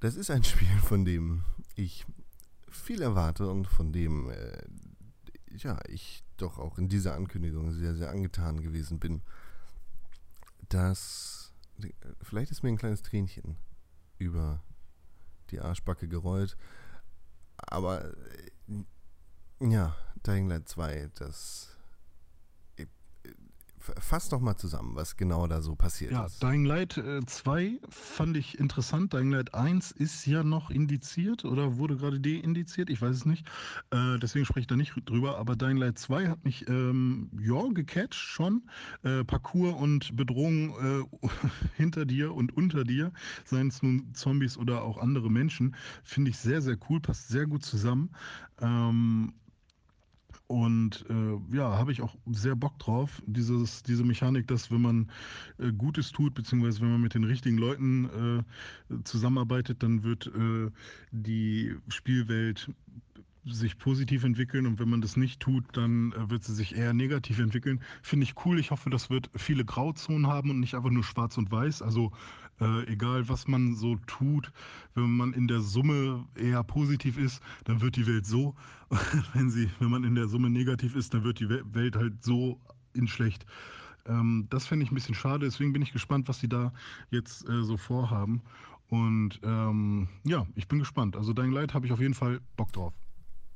Das 0.00 0.16
ist 0.16 0.30
ein 0.30 0.44
Spiel, 0.44 0.78
von 0.82 1.04
dem 1.04 1.44
ich 1.74 2.06
viel 2.68 3.02
erwarte 3.02 3.48
und 3.48 3.66
von 3.66 3.92
dem 3.92 4.30
äh, 4.30 4.62
ja, 5.56 5.78
ich 5.88 6.24
doch 6.36 6.58
auch 6.58 6.78
in 6.78 6.88
dieser 6.88 7.14
Ankündigung 7.14 7.72
sehr, 7.72 7.94
sehr 7.94 8.10
angetan 8.10 8.60
gewesen 8.62 8.98
bin. 8.98 9.22
Dass. 10.68 11.52
Vielleicht 12.22 12.50
ist 12.50 12.62
mir 12.62 12.68
ein 12.68 12.76
kleines 12.76 13.02
Tränchen 13.02 13.56
über 14.18 14.62
die 15.50 15.60
Arschbacke 15.60 16.08
gerollt. 16.08 16.56
Aber 17.56 18.14
ja, 19.60 19.96
Dying 20.26 20.48
Light 20.48 20.68
2, 20.68 21.10
das 21.14 21.76
fass 23.80 24.28
doch 24.28 24.40
mal 24.40 24.56
zusammen, 24.56 24.94
was 24.94 25.16
genau 25.16 25.46
da 25.46 25.62
so 25.62 25.74
passiert 25.74 26.12
ja, 26.12 26.26
ist. 26.26 26.42
Ja, 26.42 26.50
Dying 26.50 26.64
Light 26.64 26.96
äh, 26.98 27.24
2 27.24 27.80
fand 27.88 28.36
ich 28.36 28.58
interessant. 28.58 29.12
Dying 29.12 29.30
Light 29.30 29.54
1 29.54 29.90
ist 29.92 30.26
ja 30.26 30.44
noch 30.44 30.70
indiziert 30.70 31.44
oder 31.44 31.76
wurde 31.78 31.96
gerade 31.96 32.20
deindiziert, 32.20 32.90
ich 32.90 33.00
weiß 33.00 33.16
es 33.16 33.24
nicht. 33.24 33.46
Äh, 33.90 34.18
deswegen 34.18 34.44
spreche 34.44 34.60
ich 34.60 34.66
da 34.66 34.76
nicht 34.76 34.94
drüber. 35.06 35.38
Aber 35.38 35.56
Dying 35.56 35.76
Light 35.76 35.98
2 35.98 36.28
hat 36.28 36.44
mich, 36.44 36.68
ähm, 36.68 37.30
ja, 37.40 37.62
gecatcht 37.72 38.14
schon. 38.14 38.62
Äh, 39.02 39.24
Parcours 39.24 39.74
und 39.74 40.16
Bedrohung 40.16 40.70
äh, 40.70 41.28
hinter 41.76 42.04
dir 42.04 42.34
und 42.34 42.56
unter 42.56 42.84
dir, 42.84 43.12
seien 43.44 43.68
es 43.68 43.82
nun 43.82 44.12
Zombies 44.14 44.58
oder 44.58 44.82
auch 44.82 44.98
andere 44.98 45.30
Menschen, 45.30 45.74
finde 46.04 46.30
ich 46.30 46.38
sehr, 46.38 46.60
sehr 46.62 46.76
cool, 46.88 47.00
passt 47.00 47.28
sehr 47.28 47.46
gut 47.46 47.64
zusammen. 47.64 48.10
Ähm, 48.60 49.32
und 50.50 51.04
äh, 51.08 51.56
ja, 51.56 51.78
habe 51.78 51.92
ich 51.92 52.02
auch 52.02 52.16
sehr 52.26 52.56
Bock 52.56 52.76
drauf. 52.80 53.22
Dieses, 53.24 53.84
diese 53.84 54.02
Mechanik, 54.02 54.48
dass 54.48 54.68
wenn 54.72 54.82
man 54.82 55.10
äh, 55.58 55.70
Gutes 55.70 56.10
tut, 56.10 56.34
beziehungsweise 56.34 56.80
wenn 56.80 56.90
man 56.90 57.00
mit 57.00 57.14
den 57.14 57.22
richtigen 57.22 57.56
Leuten 57.56 58.42
äh, 58.90 59.04
zusammenarbeitet, 59.04 59.80
dann 59.84 60.02
wird 60.02 60.26
äh, 60.26 60.72
die 61.12 61.76
Spielwelt 61.86 62.68
sich 63.46 63.78
positiv 63.78 64.24
entwickeln 64.24 64.66
und 64.66 64.78
wenn 64.78 64.88
man 64.88 65.00
das 65.00 65.16
nicht 65.16 65.40
tut, 65.40 65.64
dann 65.72 66.12
äh, 66.12 66.30
wird 66.30 66.44
sie 66.44 66.54
sich 66.54 66.76
eher 66.76 66.92
negativ 66.92 67.38
entwickeln. 67.38 67.80
Finde 68.02 68.24
ich 68.24 68.34
cool. 68.44 68.58
Ich 68.58 68.70
hoffe, 68.70 68.90
das 68.90 69.10
wird 69.10 69.30
viele 69.34 69.64
Grauzonen 69.64 70.26
haben 70.26 70.50
und 70.50 70.60
nicht 70.60 70.74
einfach 70.74 70.90
nur 70.90 71.04
schwarz 71.04 71.38
und 71.38 71.50
weiß. 71.50 71.82
Also 71.82 72.12
äh, 72.60 72.86
egal, 72.86 73.28
was 73.28 73.48
man 73.48 73.74
so 73.74 73.96
tut, 74.06 74.52
wenn 74.94 75.16
man 75.16 75.32
in 75.32 75.48
der 75.48 75.60
Summe 75.60 76.26
eher 76.36 76.62
positiv 76.62 77.16
ist, 77.16 77.42
dann 77.64 77.80
wird 77.80 77.96
die 77.96 78.06
Welt 78.06 78.26
so. 78.26 78.54
wenn, 79.34 79.50
sie, 79.50 79.70
wenn 79.78 79.90
man 79.90 80.04
in 80.04 80.14
der 80.14 80.28
Summe 80.28 80.50
negativ 80.50 80.94
ist, 80.94 81.14
dann 81.14 81.24
wird 81.24 81.40
die 81.40 81.48
Welt 81.48 81.96
halt 81.96 82.22
so 82.22 82.60
in 82.92 83.08
schlecht. 83.08 83.46
Ähm, 84.06 84.46
das 84.50 84.66
fände 84.66 84.84
ich 84.84 84.90
ein 84.90 84.94
bisschen 84.94 85.14
schade, 85.14 85.46
deswegen 85.46 85.72
bin 85.72 85.82
ich 85.82 85.92
gespannt, 85.92 86.28
was 86.28 86.40
sie 86.40 86.48
da 86.48 86.72
jetzt 87.10 87.48
äh, 87.48 87.62
so 87.62 87.76
vorhaben. 87.76 88.42
Und 88.88 89.40
ähm, 89.44 90.08
ja, 90.24 90.46
ich 90.56 90.66
bin 90.66 90.80
gespannt. 90.80 91.16
Also 91.16 91.32
Dying 91.32 91.52
Light 91.52 91.74
habe 91.74 91.86
ich 91.86 91.92
auf 91.92 92.00
jeden 92.00 92.14
Fall 92.14 92.40
Bock 92.56 92.72
drauf. 92.72 92.92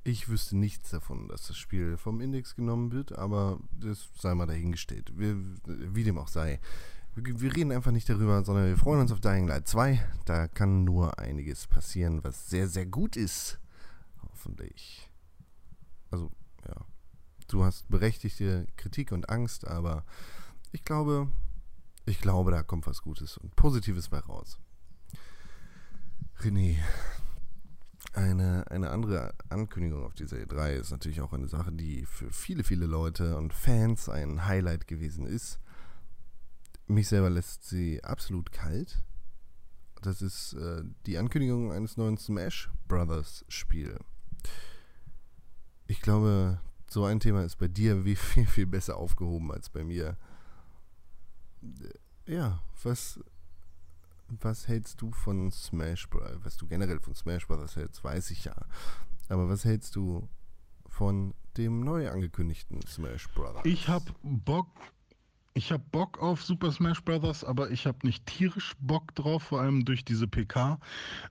Ich 0.06 0.28
wüsste 0.28 0.56
nichts 0.58 0.90
davon, 0.90 1.28
dass 1.28 1.46
das 1.46 1.56
Spiel 1.56 1.96
vom 1.96 2.20
Index 2.20 2.54
genommen 2.54 2.92
wird, 2.92 3.16
aber 3.16 3.58
das 3.80 4.10
sei 4.18 4.34
mal 4.34 4.46
dahingestellt. 4.46 5.10
Wie, 5.16 5.34
wie 5.66 6.04
dem 6.04 6.18
auch 6.18 6.28
sei. 6.28 6.60
Wir 7.16 7.56
reden 7.56 7.72
einfach 7.72 7.90
nicht 7.90 8.08
darüber, 8.10 8.44
sondern 8.44 8.66
wir 8.66 8.76
freuen 8.76 9.00
uns 9.00 9.12
auf 9.12 9.20
Dying 9.20 9.46
Light 9.46 9.66
2. 9.66 10.06
Da 10.26 10.46
kann 10.46 10.84
nur 10.84 11.18
einiges 11.18 11.66
passieren, 11.66 12.22
was 12.22 12.50
sehr, 12.50 12.68
sehr 12.68 12.84
gut 12.84 13.16
ist. 13.16 13.58
Hoffentlich. 14.20 15.10
Also, 16.10 16.30
ja. 16.68 16.84
Du 17.48 17.64
hast 17.64 17.88
berechtigte 17.88 18.66
Kritik 18.76 19.10
und 19.10 19.30
Angst, 19.30 19.66
aber 19.66 20.04
ich 20.72 20.84
glaube, 20.84 21.28
ich 22.04 22.20
glaube, 22.20 22.50
da 22.50 22.62
kommt 22.62 22.86
was 22.86 23.00
Gutes 23.00 23.38
und 23.38 23.56
Positives 23.56 24.10
bei 24.10 24.18
raus. 24.18 24.58
René, 26.40 26.76
eine, 28.12 28.70
eine 28.70 28.90
andere 28.90 29.34
Ankündigung 29.48 30.04
auf 30.04 30.14
dieser 30.14 30.36
E3 30.36 30.74
ist 30.74 30.90
natürlich 30.90 31.20
auch 31.20 31.32
eine 31.32 31.48
Sache, 31.48 31.72
die 31.72 32.04
für 32.06 32.30
viele, 32.30 32.62
viele 32.62 32.86
Leute 32.86 33.36
und 33.36 33.52
Fans 33.52 34.08
ein 34.08 34.46
Highlight 34.46 34.86
gewesen 34.86 35.26
ist. 35.26 35.58
Mich 36.86 37.08
selber 37.08 37.30
lässt 37.30 37.64
sie 37.64 38.04
absolut 38.04 38.52
kalt. 38.52 39.02
Das 40.02 40.20
ist 40.20 40.52
äh, 40.52 40.82
die 41.06 41.16
Ankündigung 41.16 41.72
eines 41.72 41.96
neuen 41.96 42.18
Smash 42.18 42.70
Brothers 42.86 43.44
Spiel. 43.48 43.98
Ich 45.86 46.02
glaube, 46.02 46.60
so 46.90 47.04
ein 47.04 47.20
Thema 47.20 47.42
ist 47.42 47.56
bei 47.56 47.68
dir 47.68 48.04
wie 48.04 48.16
viel, 48.16 48.46
viel 48.46 48.66
besser 48.66 48.96
aufgehoben 48.96 49.50
als 49.50 49.70
bei 49.70 49.82
mir. 49.82 50.16
Ja, 52.26 52.62
was, 52.82 53.18
was 54.28 54.68
hältst 54.68 55.00
du 55.00 55.10
von 55.10 55.50
Smash 55.50 56.08
Brothers? 56.08 56.38
Was 56.42 56.56
du 56.56 56.66
generell 56.66 57.00
von 57.00 57.14
Smash 57.14 57.46
Brothers 57.46 57.76
hältst, 57.76 58.02
weiß 58.02 58.30
ich 58.30 58.44
ja. 58.44 58.54
Aber 59.28 59.48
was 59.48 59.64
hältst 59.64 59.96
du 59.96 60.28
von 60.86 61.34
dem 61.56 61.80
neu 61.80 62.10
angekündigten 62.10 62.82
Smash 62.82 63.28
Brothers? 63.34 63.64
Ich 63.64 63.88
hab 63.88 64.02
Bock 64.22 64.68
ich 65.56 65.70
habe 65.70 65.84
Bock 65.92 66.20
auf 66.20 66.42
Super 66.42 66.72
Smash 66.72 67.00
Bros., 67.04 67.44
aber 67.44 67.70
ich 67.70 67.86
habe 67.86 67.98
nicht 68.02 68.26
tierisch 68.26 68.72
Bock 68.80 69.14
drauf, 69.14 69.44
vor 69.44 69.60
allem 69.60 69.84
durch 69.84 70.04
diese 70.04 70.26
PK 70.26 70.80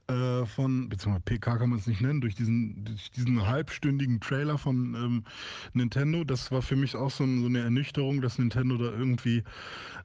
äh, 0.08 0.46
von, 0.46 0.88
beziehungsweise 0.88 1.24
PK 1.26 1.58
kann 1.58 1.70
man 1.70 1.80
es 1.80 1.88
nicht 1.88 2.00
nennen, 2.00 2.22
durch 2.22 2.34
diesen, 2.34 2.86
durch 2.86 3.12
diesen 3.12 3.46
halbstündigen 3.46 4.22
Trailer 4.22 4.58
von 4.58 4.96
ähm, 4.96 5.24
Nintendo. 5.74 6.24
Das 6.24 6.52
war 6.52 6.62
für 6.62 6.78
mich 6.78 6.96
auch 6.96 7.12
so, 7.12 7.26
so, 7.26 7.48
eine 7.48 7.60
Ernüchterung, 7.60 8.22
dass 8.22 8.40
Nintendo 8.40 8.78
da 8.78 8.86
irgendwie 8.86 9.44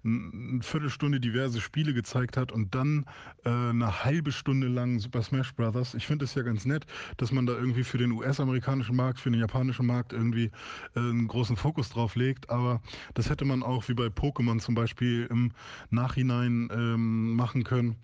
eine 0.05 0.63
Viertelstunde 0.63 1.21
diverse 1.21 1.61
Spiele 1.61 1.95
gezeigt 1.95 2.37
hat 2.37 2.51
und 2.51 2.75
dann 2.75 3.07
äh, 3.45 3.51
eine 3.51 4.05
halbe 4.05 4.33
Stunde 4.33 4.67
lang 4.67 4.99
Super 4.99 5.23
Smash 5.23 5.55
Bros. 5.55 5.95
Ich 5.95 6.09
finde 6.09 6.25
es 6.25 6.35
ja 6.35 6.43
ganz 6.43 6.65
nett, 6.65 6.87
dass 7.19 7.31
man 7.31 7.47
da 7.47 7.53
irgendwie 7.53 7.85
für 7.85 7.99
den 7.99 8.11
US-amerikanischen 8.11 8.97
Markt, 8.97 9.21
für 9.21 9.31
den 9.31 9.39
japanischen 9.39 9.87
Markt 9.87 10.13
irgendwie 10.13 10.51
äh, 10.97 10.99
einen 10.99 11.29
großen 11.29 11.57
Fokus 11.57 11.91
drauf 11.91 12.17
legt, 12.17 12.51
aber 12.51 12.83
das 13.15 13.31
hätte 13.31 13.45
man 13.45 13.63
auch 13.63 13.89
wie 13.89 13.95
bei 13.95 14.08
Pokémon 14.11 14.61
zum 14.61 14.75
Beispiel 14.75 15.27
im 15.31 15.53
Nachhinein 15.91 16.69
ähm, 16.73 17.35
machen 17.35 17.65
können. 17.65 17.97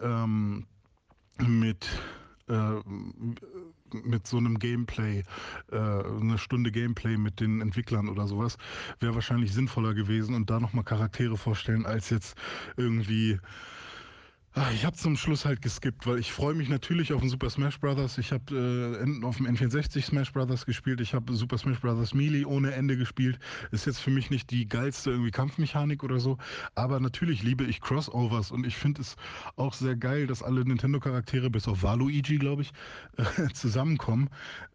Ähm, 0.00 0.66
mit 1.38 1.88
äh, 2.48 2.80
mit 4.02 4.26
so 4.26 4.38
einem 4.38 4.58
Gameplay, 4.58 5.22
äh, 5.70 5.76
eine 5.76 6.36
Stunde 6.36 6.72
Gameplay 6.72 7.16
mit 7.16 7.40
den 7.40 7.60
Entwicklern 7.60 8.08
oder 8.08 8.26
sowas, 8.26 8.58
wäre 8.98 9.14
wahrscheinlich 9.14 9.52
sinnvoller 9.52 9.94
gewesen 9.94 10.34
und 10.34 10.50
da 10.50 10.58
nochmal 10.58 10.84
Charaktere 10.84 11.36
vorstellen, 11.36 11.86
als 11.86 12.10
jetzt 12.10 12.36
irgendwie 12.76 13.38
Ich 14.72 14.84
habe 14.84 14.96
zum 14.96 15.16
Schluss 15.16 15.44
halt 15.44 15.62
geskippt, 15.62 16.06
weil 16.06 16.20
ich 16.20 16.30
freue 16.30 16.54
mich 16.54 16.68
natürlich 16.68 17.12
auf 17.12 17.20
den 17.20 17.28
Super 17.28 17.50
Smash 17.50 17.80
Brothers. 17.80 18.18
Ich 18.18 18.30
habe 18.30 18.54
äh, 19.04 19.24
auf 19.24 19.38
dem 19.38 19.48
N64 19.48 20.00
Smash 20.02 20.32
Brothers 20.32 20.64
gespielt. 20.64 21.00
Ich 21.00 21.12
habe 21.12 21.34
Super 21.34 21.58
Smash 21.58 21.80
Brothers 21.80 22.14
Melee 22.14 22.44
ohne 22.44 22.72
Ende 22.72 22.96
gespielt. 22.96 23.40
Ist 23.72 23.84
jetzt 23.86 23.98
für 23.98 24.10
mich 24.10 24.30
nicht 24.30 24.52
die 24.52 24.68
geilste 24.68 25.10
irgendwie 25.10 25.32
Kampfmechanik 25.32 26.04
oder 26.04 26.20
so, 26.20 26.38
aber 26.76 27.00
natürlich 27.00 27.42
liebe 27.42 27.64
ich 27.64 27.80
Crossovers 27.80 28.52
und 28.52 28.64
ich 28.64 28.76
finde 28.76 29.00
es 29.02 29.16
auch 29.56 29.74
sehr 29.74 29.96
geil, 29.96 30.28
dass 30.28 30.44
alle 30.44 30.64
Nintendo 30.64 31.00
Charaktere 31.00 31.50
bis 31.50 31.66
auf 31.66 31.82
Waluigi, 31.82 32.38
glaube 32.38 32.62
ich, 32.62 32.72
äh, 33.16 33.48
zusammenkommen. 33.54 34.30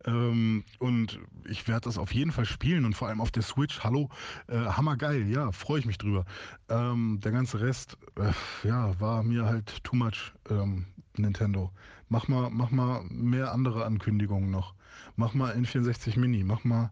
Ähm, 0.05 0.65
und 0.79 1.19
ich 1.47 1.69
werde 1.69 1.85
das 1.85 1.97
auf 1.97 2.13
jeden 2.13 2.31
Fall 2.31 2.45
spielen 2.45 2.83
und 2.83 2.95
vor 2.95 3.07
allem 3.07 3.21
auf 3.21 3.31
der 3.31 3.43
Switch. 3.43 3.79
Hallo, 3.81 4.09
äh, 4.47 4.57
hammergeil, 4.57 5.29
ja, 5.29 5.53
freue 5.53 5.79
ich 5.79 5.85
mich 5.85 5.97
drüber. 5.97 6.25
Ähm, 6.67 7.21
der 7.23 7.31
ganze 7.31 7.61
Rest, 7.61 7.97
äh, 8.17 8.67
ja, 8.67 8.99
war 8.99 9.23
mir 9.23 9.45
halt 9.45 9.68
too 9.83 9.95
much, 9.95 10.33
ähm, 10.49 10.85
Nintendo. 11.17 11.71
Mach 12.09 12.27
mal, 12.27 12.49
mach 12.49 12.71
mal 12.71 13.03
mehr 13.09 13.51
andere 13.51 13.85
Ankündigungen 13.85 14.49
noch. 14.49 14.73
Mach 15.15 15.33
mal 15.33 15.53
N64 15.55 16.17
Mini, 16.19 16.43
mach 16.43 16.63
mal, 16.63 16.91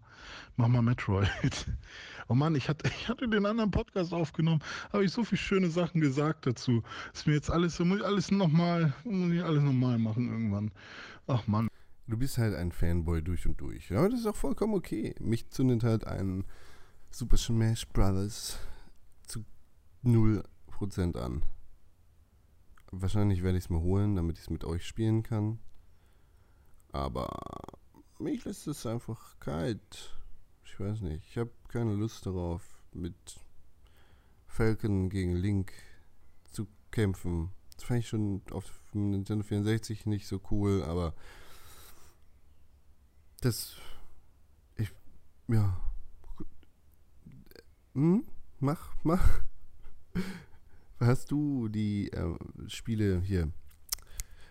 mach 0.56 0.68
mal 0.68 0.82
Metroid. 0.82 1.30
Oh 2.30 2.36
Mann, 2.36 2.56
ich 2.56 2.68
hatte, 2.68 2.88
ich 2.90 3.08
hatte 3.08 3.26
den 3.30 3.46
anderen 3.46 3.72
Podcast 3.72 4.14
aufgenommen, 4.14 4.62
habe 4.92 5.06
ich 5.06 5.14
so 5.14 5.24
viele 5.24 5.40
schöne 5.40 5.70
Sachen 5.70 6.02
gesagt 6.02 6.46
dazu. 6.46 6.84
Ist 7.14 7.26
mir 7.26 7.36
jetzt 7.36 7.50
alles, 7.50 7.80
muss 7.80 8.00
ich 8.00 8.06
alles 8.06 8.32
nochmal, 8.32 8.94
muss 9.06 9.32
ich 9.32 9.42
alles 9.42 9.64
nochmal 9.64 9.98
machen 9.98 10.30
irgendwann. 10.30 10.72
Ach 11.28 11.48
Mann. 11.48 11.70
Du 12.08 12.18
bist 12.18 12.38
halt 12.38 12.54
ein 12.54 12.74
Fanboy 12.74 13.22
durch 13.22 13.46
und 13.46 13.62
durch. 13.62 13.90
Ja, 13.90 14.08
das 14.10 14.20
ist 14.20 14.26
auch 14.26 14.36
vollkommen 14.36 14.74
okay. 14.74 15.16
Mich 15.22 15.50
zündet 15.52 15.84
halt 15.84 16.06
ein 16.06 16.44
Super 17.12 17.38
Smash 17.38 17.88
Brothers 17.88 18.60
zu 19.26 19.46
0% 20.04 21.18
an. 21.18 21.44
Wahrscheinlich 22.92 23.44
werde 23.44 23.58
ich 23.58 23.66
es 23.66 23.70
mir 23.70 23.82
holen, 23.82 24.16
damit 24.16 24.38
ich 24.38 24.44
es 24.44 24.50
mit 24.50 24.64
euch 24.64 24.86
spielen 24.86 25.24
kann. 25.24 25.60
Aber 26.92 27.30
mich 28.20 28.46
lässt 28.46 28.68
es 28.68 28.86
einfach 28.86 29.40
kalt. 29.40 30.18
Ich 30.64 30.80
weiß 30.80 31.02
nicht. 31.02 31.28
Ich 31.28 31.38
habe 31.38 31.52
keine 31.68 31.94
Lust 31.94 32.26
darauf, 32.26 32.64
mit 32.94 33.40
Falcon 34.48 35.10
gegen 35.10 35.36
Link 35.36 35.74
zu 36.52 36.68
kämpfen. 36.92 37.52
Das 37.76 37.84
fand 37.84 38.00
ich 38.00 38.08
schon 38.08 38.42
auf 38.52 38.66
dem 38.94 39.12
Nintendo 39.12 39.44
64 39.44 40.06
nicht 40.06 40.28
so 40.28 40.42
cool, 40.50 40.84
aber 40.84 41.14
das. 43.42 43.76
Ich. 44.76 44.92
Ja. 45.48 45.80
Hm? 47.94 48.26
Mach, 48.60 48.96
mach. 49.04 49.42
Hast 51.00 51.30
du 51.30 51.70
die 51.70 52.12
äh, 52.12 52.36
Spiele 52.68 53.22
hier? 53.22 53.52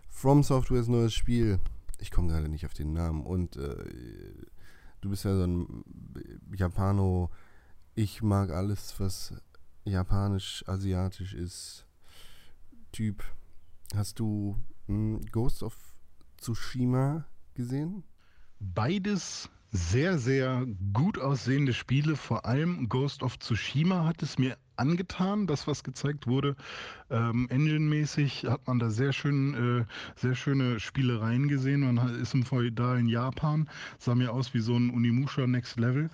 From 0.08 0.44
Softwares 0.44 0.86
neues 0.86 1.12
Spiel. 1.12 1.58
Ich 1.98 2.10
komme 2.10 2.28
gerade 2.28 2.48
nicht 2.48 2.64
auf 2.66 2.74
den 2.74 2.92
Namen. 2.92 3.26
Und 3.26 3.56
äh, 3.56 3.84
du 5.00 5.10
bist 5.10 5.24
ja 5.24 5.34
so 5.34 5.44
ein 5.44 5.84
Japano. 6.54 7.30
Ich 7.96 8.22
mag 8.22 8.50
alles, 8.50 8.94
was 8.98 9.34
japanisch, 9.84 10.62
asiatisch 10.68 11.34
ist. 11.34 11.84
Typ. 12.92 13.24
Hast 13.94 14.20
du 14.20 14.56
hm, 14.86 15.20
Ghost 15.32 15.64
of 15.64 15.76
Tsushima 16.38 17.26
gesehen? 17.54 18.04
Beides 18.60 19.50
sehr, 19.72 20.18
sehr 20.18 20.64
gut 20.92 21.18
aussehende 21.18 21.72
Spiele. 21.72 22.14
Vor 22.14 22.46
allem 22.46 22.88
Ghost 22.88 23.24
of 23.24 23.38
Tsushima 23.38 24.04
hat 24.04 24.22
es 24.22 24.38
mir 24.38 24.56
angetan, 24.76 25.46
das 25.46 25.66
was 25.66 25.84
gezeigt 25.84 26.26
wurde. 26.26 26.56
Ähm, 27.08 27.46
Engine-mäßig 27.50 28.46
hat 28.46 28.66
man 28.66 28.78
da 28.78 28.90
sehr 28.90 29.12
schön, 29.12 29.54
äh, 29.54 29.84
sehr 30.16 30.34
schöne 30.34 30.80
Spielereien 30.80 31.48
gesehen. 31.48 31.80
Man 31.80 32.20
ist 32.20 32.34
im 32.34 32.44
feudalen 32.44 33.06
Japan, 33.06 33.68
sah 33.98 34.14
mir 34.14 34.32
aus 34.32 34.54
wie 34.54 34.60
so 34.60 34.76
ein 34.76 34.90
Unimusha 34.90 35.46
Next 35.46 35.78
Level. 35.78 36.10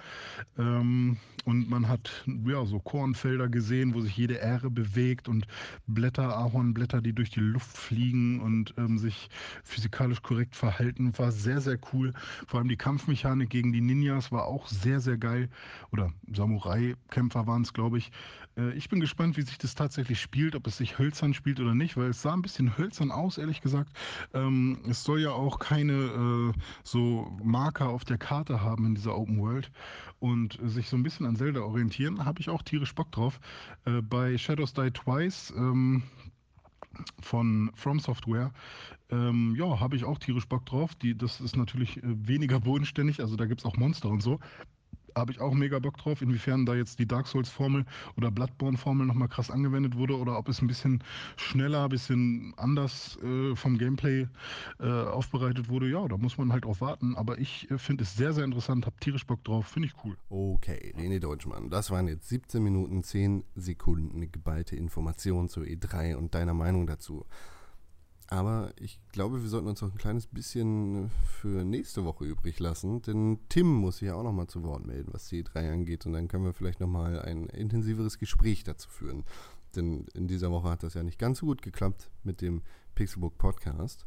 Ähm, 0.58 1.16
und 1.44 1.68
man 1.68 1.88
hat 1.88 2.24
ja 2.46 2.64
so 2.66 2.78
Kornfelder 2.78 3.48
gesehen, 3.48 3.94
wo 3.94 4.00
sich 4.00 4.16
jede 4.16 4.34
Ähre 4.36 4.70
bewegt 4.70 5.28
und 5.28 5.46
Blätter, 5.86 6.36
Ahornblätter, 6.36 7.00
die 7.00 7.12
durch 7.12 7.30
die 7.30 7.40
Luft 7.40 7.76
fliegen 7.76 8.40
und 8.40 8.74
ähm, 8.78 8.98
sich 8.98 9.28
physikalisch 9.64 10.22
korrekt 10.22 10.54
verhalten. 10.54 11.12
War 11.18 11.32
sehr, 11.32 11.60
sehr 11.60 11.78
cool. 11.92 12.12
Vor 12.46 12.60
allem 12.60 12.68
die 12.68 12.76
Kampfmechanik 12.76 13.50
gegen 13.50 13.72
die 13.72 13.80
Ninjas 13.80 14.30
war 14.30 14.44
auch 14.44 14.68
sehr, 14.68 15.00
sehr 15.00 15.18
geil. 15.18 15.48
Oder 15.90 16.12
Samurai-Kämpfer 16.32 17.46
waren 17.46 17.62
es, 17.62 17.72
glaube 17.72 17.98
ich. 17.98 18.12
Äh, 18.56 18.72
ich 18.72 18.88
bin 18.88 19.00
gespannt, 19.00 19.36
wie 19.36 19.42
sich 19.42 19.58
das 19.58 19.74
tatsächlich 19.74 20.20
spielt, 20.20 20.54
ob 20.54 20.66
es 20.66 20.76
sich 20.76 20.98
hölzern 20.98 21.34
spielt 21.34 21.60
oder 21.60 21.74
nicht, 21.74 21.96
weil 21.96 22.10
es 22.10 22.22
sah 22.22 22.32
ein 22.32 22.42
bisschen 22.42 22.76
hölzern 22.76 23.10
aus, 23.10 23.38
ehrlich 23.38 23.60
gesagt. 23.60 23.92
Ähm, 24.34 24.78
es 24.88 25.04
soll 25.04 25.20
ja 25.20 25.30
auch 25.30 25.58
keine 25.58 26.52
äh, 26.54 26.60
so 26.84 27.30
Marker 27.42 27.88
auf 27.88 28.04
der 28.04 28.18
Karte 28.18 28.62
haben 28.62 28.86
in 28.86 28.94
dieser 28.94 29.16
Open 29.16 29.38
World 29.40 29.70
und 30.20 30.58
sich 30.62 30.88
so 30.88 30.96
ein 30.96 31.02
bisschen 31.02 31.26
an 31.26 31.36
Zelda 31.36 31.60
orientieren, 31.60 32.24
habe 32.24 32.40
ich 32.40 32.48
auch 32.48 32.62
tierisch 32.62 32.94
Bock 32.94 33.10
drauf. 33.12 33.40
Äh, 33.84 34.02
bei 34.02 34.38
Shadows 34.38 34.74
Die 34.74 34.90
Twice 34.90 35.52
ähm, 35.56 36.02
von 37.20 37.70
From 37.74 38.00
Software. 38.00 38.52
Ähm, 39.10 39.54
ja, 39.56 39.80
habe 39.80 39.96
ich 39.96 40.04
auch 40.04 40.18
tierisch 40.18 40.46
Bock 40.46 40.64
drauf. 40.66 40.94
Die, 40.94 41.16
das 41.16 41.40
ist 41.40 41.56
natürlich 41.56 42.00
weniger 42.02 42.60
bodenständig, 42.60 43.20
also 43.20 43.36
da 43.36 43.46
gibt 43.46 43.60
es 43.60 43.66
auch 43.66 43.76
Monster 43.76 44.08
und 44.08 44.22
so. 44.22 44.40
Habe 45.16 45.32
ich 45.32 45.40
auch 45.40 45.54
mega 45.54 45.78
Bock 45.78 45.98
drauf, 45.98 46.22
inwiefern 46.22 46.66
da 46.66 46.74
jetzt 46.74 46.98
die 46.98 47.06
Dark 47.06 47.26
Souls-Formel 47.26 47.84
oder 48.16 48.30
Bloodborne-Formel 48.30 49.06
nochmal 49.06 49.28
krass 49.28 49.50
angewendet 49.50 49.96
wurde 49.96 50.16
oder 50.16 50.38
ob 50.38 50.48
es 50.48 50.60
ein 50.60 50.66
bisschen 50.66 51.02
schneller, 51.36 51.84
ein 51.84 51.90
bisschen 51.90 52.54
anders 52.56 53.18
äh, 53.22 53.54
vom 53.56 53.78
Gameplay 53.78 54.26
äh, 54.80 54.86
aufbereitet 54.86 55.68
wurde. 55.68 55.88
Ja, 55.88 56.06
da 56.08 56.16
muss 56.16 56.38
man 56.38 56.52
halt 56.52 56.64
drauf 56.64 56.80
warten. 56.80 57.16
Aber 57.16 57.38
ich 57.38 57.70
äh, 57.70 57.78
finde 57.78 58.04
es 58.04 58.16
sehr, 58.16 58.32
sehr 58.32 58.44
interessant, 58.44 58.86
habe 58.86 58.96
tierisch 59.00 59.26
Bock 59.26 59.42
drauf, 59.44 59.66
finde 59.66 59.88
ich 59.88 59.94
cool. 60.04 60.16
Okay, 60.28 60.94
René 60.96 61.20
Deutschmann, 61.20 61.70
das 61.70 61.90
waren 61.90 62.08
jetzt 62.08 62.28
17 62.28 62.62
Minuten 62.62 63.02
10 63.02 63.44
Sekunden 63.54 64.30
geballte 64.32 64.76
Informationen 64.76 65.48
zur 65.48 65.64
E3 65.64 66.16
und 66.16 66.34
deiner 66.34 66.54
Meinung 66.54 66.86
dazu. 66.86 67.26
Aber 68.32 68.72
ich 68.80 68.98
glaube, 69.12 69.42
wir 69.42 69.48
sollten 69.50 69.68
uns 69.68 69.82
noch 69.82 69.92
ein 69.92 69.98
kleines 69.98 70.26
bisschen 70.26 71.10
für 71.38 71.64
nächste 71.64 72.06
Woche 72.06 72.24
übrig 72.24 72.58
lassen, 72.60 73.02
denn 73.02 73.40
Tim 73.50 73.66
muss 73.66 73.98
sich 73.98 74.08
ja 74.08 74.14
auch 74.14 74.22
nochmal 74.22 74.46
zu 74.46 74.62
Wort 74.62 74.86
melden, 74.86 75.12
was 75.12 75.28
die 75.28 75.44
E3 75.44 75.70
angeht. 75.70 76.06
Und 76.06 76.14
dann 76.14 76.28
können 76.28 76.44
wir 76.44 76.54
vielleicht 76.54 76.80
nochmal 76.80 77.20
ein 77.20 77.50
intensiveres 77.50 78.18
Gespräch 78.18 78.64
dazu 78.64 78.88
führen. 78.88 79.24
Denn 79.76 80.06
in 80.14 80.28
dieser 80.28 80.50
Woche 80.50 80.70
hat 80.70 80.82
das 80.82 80.94
ja 80.94 81.02
nicht 81.02 81.18
ganz 81.18 81.40
so 81.40 81.46
gut 81.46 81.60
geklappt 81.60 82.10
mit 82.24 82.40
dem 82.40 82.62
Pixelbook 82.94 83.36
Podcast. 83.36 84.06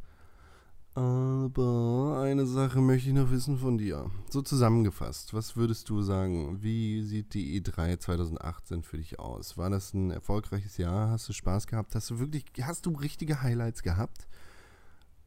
Aber 0.95 2.21
eine 2.23 2.45
Sache 2.45 2.79
möchte 2.79 3.09
ich 3.09 3.15
noch 3.15 3.29
wissen 3.29 3.57
von 3.57 3.77
dir. 3.77 4.09
So 4.29 4.41
zusammengefasst, 4.41 5.33
was 5.33 5.57
würdest 5.57 5.89
du 5.89 6.01
sagen? 6.01 6.63
Wie 6.63 7.01
sieht 7.01 7.33
die 7.33 7.61
E3 7.61 7.99
2018 7.99 8.81
für 8.81 8.97
dich 8.97 9.19
aus? 9.19 9.57
War 9.57 9.69
das 9.69 9.93
ein 9.93 10.09
erfolgreiches 10.09 10.77
Jahr? 10.77 11.09
Hast 11.09 11.27
du 11.27 11.33
Spaß 11.33 11.67
gehabt? 11.67 11.95
Hast 11.95 12.09
du 12.11 12.19
wirklich, 12.19 12.45
hast 12.61 12.85
du 12.85 12.91
richtige 12.91 13.41
Highlights 13.41 13.83
gehabt? 13.83 14.29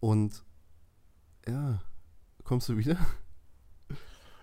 Und 0.01 0.43
ja, 1.47 1.83
kommst 2.45 2.71
du 2.71 2.79
wieder? 2.79 2.97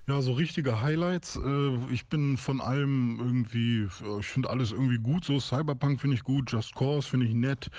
Ja, 0.08 0.22
so 0.22 0.34
richtige 0.34 0.82
Highlights. 0.82 1.36
Äh, 1.36 1.92
ich 1.92 2.06
bin 2.06 2.38
von 2.38 2.62
allem 2.62 3.18
irgendwie, 3.20 3.88
äh, 4.06 4.20
ich 4.20 4.28
finde 4.28 4.52
alles 4.52 4.72
irgendwie 4.72 5.00
gut. 5.00 5.26
So 5.26 5.40
Cyberpunk 5.40 6.00
finde 6.00 6.16
ich 6.16 6.24
gut, 6.24 6.52
Just 6.52 6.76
Cause 6.76 7.10
finde 7.10 7.26
ich 7.26 7.34
nett, 7.34 7.72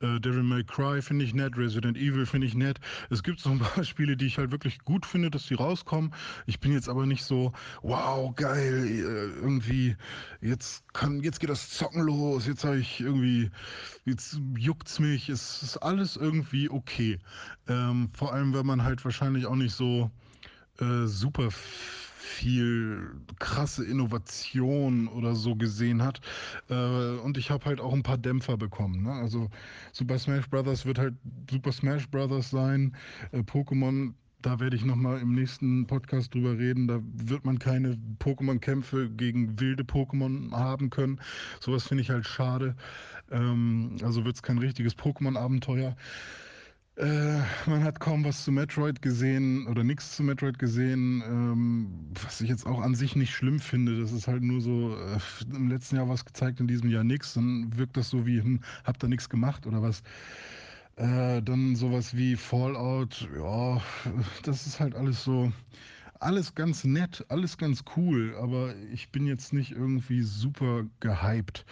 äh, 0.00 0.20
Devil 0.20 0.44
May 0.44 0.62
Cry 0.62 1.02
finde 1.02 1.24
ich 1.24 1.34
nett, 1.34 1.56
Resident 1.56 1.98
Evil 1.98 2.24
finde 2.24 2.46
ich 2.46 2.54
nett. 2.54 2.78
Es 3.10 3.24
gibt 3.24 3.40
so 3.40 3.50
ein 3.50 3.58
paar 3.58 3.82
Spiele, 3.84 4.16
die 4.16 4.26
ich 4.26 4.38
halt 4.38 4.52
wirklich 4.52 4.78
gut 4.84 5.04
finde, 5.04 5.28
dass 5.28 5.46
die 5.46 5.54
rauskommen. 5.54 6.14
Ich 6.46 6.60
bin 6.60 6.72
jetzt 6.72 6.88
aber 6.88 7.04
nicht 7.04 7.24
so, 7.24 7.52
wow, 7.82 8.32
geil, 8.36 8.86
irgendwie, 9.42 9.96
jetzt 10.40 10.84
kann, 10.92 11.20
jetzt 11.20 11.40
geht 11.40 11.50
das 11.50 11.68
Zocken 11.70 12.02
los, 12.02 12.46
jetzt 12.46 12.62
habe 12.62 12.78
ich 12.78 13.00
irgendwie, 13.00 13.50
jetzt 14.04 14.40
juckt's 14.56 15.00
mich. 15.00 15.28
Es 15.28 15.64
ist 15.64 15.78
alles 15.78 16.16
irgendwie 16.16 16.70
okay. 16.70 17.18
Ähm, 17.66 18.10
vor 18.12 18.32
allem, 18.32 18.54
wenn 18.54 18.66
man 18.66 18.84
halt 18.84 19.04
wahrscheinlich 19.04 19.46
auch 19.46 19.56
nicht 19.56 19.74
so 19.74 20.12
äh, 20.80 21.06
super 21.06 21.50
viel 22.22 23.10
krasse 23.38 23.84
Innovation 23.84 25.08
oder 25.08 25.34
so 25.34 25.54
gesehen 25.54 26.02
hat. 26.02 26.20
Äh, 26.68 27.18
und 27.18 27.36
ich 27.36 27.50
habe 27.50 27.64
halt 27.66 27.80
auch 27.80 27.92
ein 27.92 28.02
paar 28.02 28.18
Dämpfer 28.18 28.56
bekommen. 28.56 29.02
Ne? 29.02 29.12
Also 29.12 29.48
Super 29.92 30.18
Smash 30.18 30.48
Brothers 30.48 30.86
wird 30.86 30.98
halt 30.98 31.14
Super 31.50 31.72
Smash 31.72 32.08
Brothers 32.08 32.50
sein. 32.50 32.96
Äh, 33.32 33.40
Pokémon, 33.40 34.14
da 34.40 34.58
werde 34.60 34.76
ich 34.76 34.84
nochmal 34.84 35.20
im 35.20 35.34
nächsten 35.34 35.86
Podcast 35.86 36.34
drüber 36.34 36.58
reden. 36.58 36.88
Da 36.88 37.00
wird 37.02 37.44
man 37.44 37.58
keine 37.58 37.98
Pokémon-Kämpfe 38.18 39.10
gegen 39.10 39.60
wilde 39.60 39.84
Pokémon 39.84 40.52
haben 40.52 40.90
können. 40.90 41.20
Sowas 41.60 41.86
finde 41.86 42.02
ich 42.02 42.10
halt 42.10 42.26
schade. 42.26 42.74
Ähm, 43.30 43.96
also 44.02 44.24
wird 44.24 44.36
es 44.36 44.42
kein 44.42 44.58
richtiges 44.58 44.96
Pokémon-Abenteuer. 44.96 45.96
Äh, 46.96 47.38
man 47.66 47.84
hat 47.84 48.00
kaum 48.00 48.22
was 48.24 48.44
zu 48.44 48.52
Metroid 48.52 49.00
gesehen 49.00 49.66
oder 49.66 49.82
nichts 49.82 50.14
zu 50.14 50.22
Metroid 50.22 50.58
gesehen. 50.58 51.22
Ähm, 51.26 52.10
was 52.22 52.40
ich 52.42 52.50
jetzt 52.50 52.66
auch 52.66 52.80
an 52.82 52.94
sich 52.94 53.16
nicht 53.16 53.32
schlimm 53.34 53.60
finde, 53.60 53.98
das 53.98 54.12
ist 54.12 54.28
halt 54.28 54.42
nur 54.42 54.60
so, 54.60 54.94
äh, 54.98 55.18
im 55.54 55.68
letzten 55.70 55.96
Jahr 55.96 56.08
was 56.08 56.24
gezeigt, 56.26 56.60
in 56.60 56.66
diesem 56.68 56.90
Jahr 56.90 57.02
nichts, 57.04 57.32
dann 57.34 57.76
wirkt 57.78 57.96
das 57.96 58.10
so 58.10 58.26
wie, 58.26 58.42
hm, 58.42 58.60
habt 58.84 59.02
ihr 59.02 59.08
nichts 59.08 59.28
gemacht 59.30 59.66
oder 59.66 59.80
was. 59.82 60.02
Äh, 60.96 61.42
dann 61.42 61.76
sowas 61.76 62.16
wie 62.16 62.36
Fallout, 62.36 63.28
ja, 63.36 63.80
das 64.44 64.66
ist 64.66 64.80
halt 64.80 64.94
alles 64.94 65.24
so, 65.24 65.52
alles 66.22 66.54
ganz 66.54 66.84
nett, 66.84 67.24
alles 67.28 67.58
ganz 67.58 67.84
cool, 67.96 68.34
aber 68.40 68.74
ich 68.92 69.10
bin 69.10 69.26
jetzt 69.26 69.52
nicht 69.52 69.72
irgendwie 69.72 70.22
super 70.22 70.84
gehypt. 71.00 71.64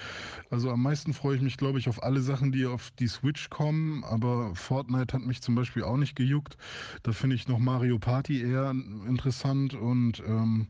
Also 0.51 0.71
am 0.71 0.83
meisten 0.83 1.13
freue 1.13 1.37
ich 1.37 1.43
mich, 1.43 1.57
glaube 1.57 1.79
ich, 1.79 1.89
auf 1.89 2.03
alle 2.03 2.21
Sachen, 2.21 2.53
die 2.53 2.67
auf 2.67 2.91
die 2.99 3.09
Switch 3.09 3.49
kommen, 3.51 4.05
aber 4.05 4.55
Fortnite 4.55 5.15
hat 5.15 5.23
mich 5.23 5.41
zum 5.41 5.55
Beispiel 5.55 5.85
auch 5.85 5.97
nicht 5.97 6.17
gejuckt. 6.17 6.57
Da 7.03 7.13
finde 7.13 7.37
ich 7.37 7.49
noch 7.49 7.59
Mario 7.59 7.99
Party 7.99 8.43
eher 8.43 8.71
interessant 8.71 9.75
und 9.75 10.23
ähm, 10.27 10.67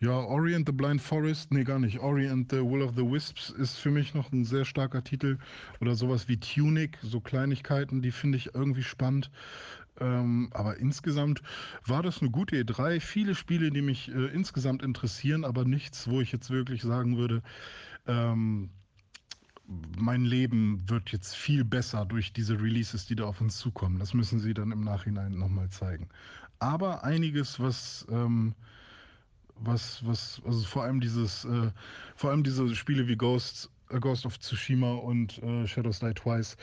ja, 0.00 0.12
Orient 0.12 0.68
the 0.68 0.72
Blind 0.72 1.00
Forest, 1.00 1.52
nee, 1.52 1.64
gar 1.64 1.78
nicht. 1.78 1.98
Orient 1.98 2.50
the 2.50 2.58
Will 2.58 2.82
of 2.82 2.94
the 2.94 3.02
Wisps 3.02 3.50
ist 3.50 3.78
für 3.78 3.90
mich 3.90 4.14
noch 4.14 4.30
ein 4.32 4.44
sehr 4.44 4.64
starker 4.64 5.02
Titel 5.02 5.38
oder 5.80 5.94
sowas 5.94 6.28
wie 6.28 6.38
Tunic, 6.38 6.98
so 7.02 7.20
Kleinigkeiten, 7.20 8.02
die 8.02 8.12
finde 8.12 8.38
ich 8.38 8.54
irgendwie 8.54 8.84
spannend. 8.84 9.30
Ähm, 10.00 10.50
aber 10.52 10.76
insgesamt 10.76 11.42
war 11.84 12.02
das 12.02 12.20
eine 12.20 12.30
gute 12.30 12.56
E3. 12.56 13.00
Viele 13.00 13.34
Spiele, 13.34 13.70
die 13.70 13.82
mich 13.82 14.08
äh, 14.08 14.26
insgesamt 14.26 14.82
interessieren, 14.82 15.44
aber 15.44 15.64
nichts, 15.64 16.08
wo 16.08 16.20
ich 16.20 16.32
jetzt 16.32 16.50
wirklich 16.50 16.82
sagen 16.82 17.16
würde, 17.16 17.42
ähm, 18.06 18.70
mein 19.98 20.24
Leben 20.24 20.88
wird 20.88 21.10
jetzt 21.10 21.36
viel 21.36 21.64
besser 21.64 22.06
durch 22.06 22.32
diese 22.32 22.60
Releases, 22.60 23.06
die 23.06 23.16
da 23.16 23.24
auf 23.24 23.40
uns 23.40 23.58
zukommen. 23.58 23.98
Das 23.98 24.14
müssen 24.14 24.40
sie 24.40 24.54
dann 24.54 24.72
im 24.72 24.80
Nachhinein 24.80 25.36
nochmal 25.36 25.68
zeigen. 25.68 26.08
Aber 26.58 27.04
einiges, 27.04 27.60
was, 27.60 28.06
ähm, 28.10 28.54
was, 29.56 30.04
was, 30.06 30.40
also 30.46 30.64
vor 30.64 30.84
allem 30.84 31.00
dieses, 31.00 31.44
äh, 31.44 31.70
vor 32.16 32.30
allem 32.30 32.44
diese 32.44 32.74
Spiele 32.74 33.08
wie 33.08 33.16
Ghosts 33.16 33.70
Ghost 34.00 34.26
of 34.26 34.38
Tsushima 34.38 34.94
und 34.94 35.42
äh, 35.42 35.66
Shadows 35.66 36.00
Die 36.00 36.12
Twice, 36.12 36.56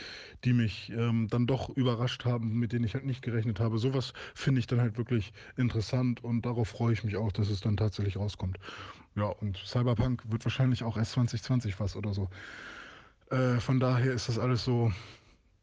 die 0.43 0.53
mich 0.53 0.91
ähm, 0.91 1.27
dann 1.29 1.47
doch 1.47 1.69
überrascht 1.69 2.25
haben, 2.25 2.59
mit 2.59 2.73
denen 2.73 2.85
ich 2.85 2.93
halt 2.93 3.05
nicht 3.05 3.21
gerechnet 3.21 3.59
habe. 3.59 3.77
Sowas 3.77 4.13
finde 4.33 4.59
ich 4.59 4.67
dann 4.67 4.81
halt 4.81 4.97
wirklich 4.97 5.33
interessant 5.57 6.23
und 6.23 6.45
darauf 6.45 6.69
freue 6.69 6.93
ich 6.93 7.03
mich 7.03 7.15
auch, 7.15 7.31
dass 7.31 7.49
es 7.49 7.61
dann 7.61 7.77
tatsächlich 7.77 8.17
rauskommt. 8.17 8.59
Ja, 9.15 9.25
und 9.25 9.57
Cyberpunk 9.57 10.23
wird 10.29 10.45
wahrscheinlich 10.45 10.83
auch 10.83 10.97
erst 10.97 11.13
2020 11.13 11.79
was 11.79 11.95
oder 11.95 12.13
so. 12.13 12.29
Äh, 13.31 13.59
von 13.59 13.79
daher 13.79 14.13
ist 14.13 14.29
das 14.29 14.37
alles 14.37 14.63
so 14.63 14.91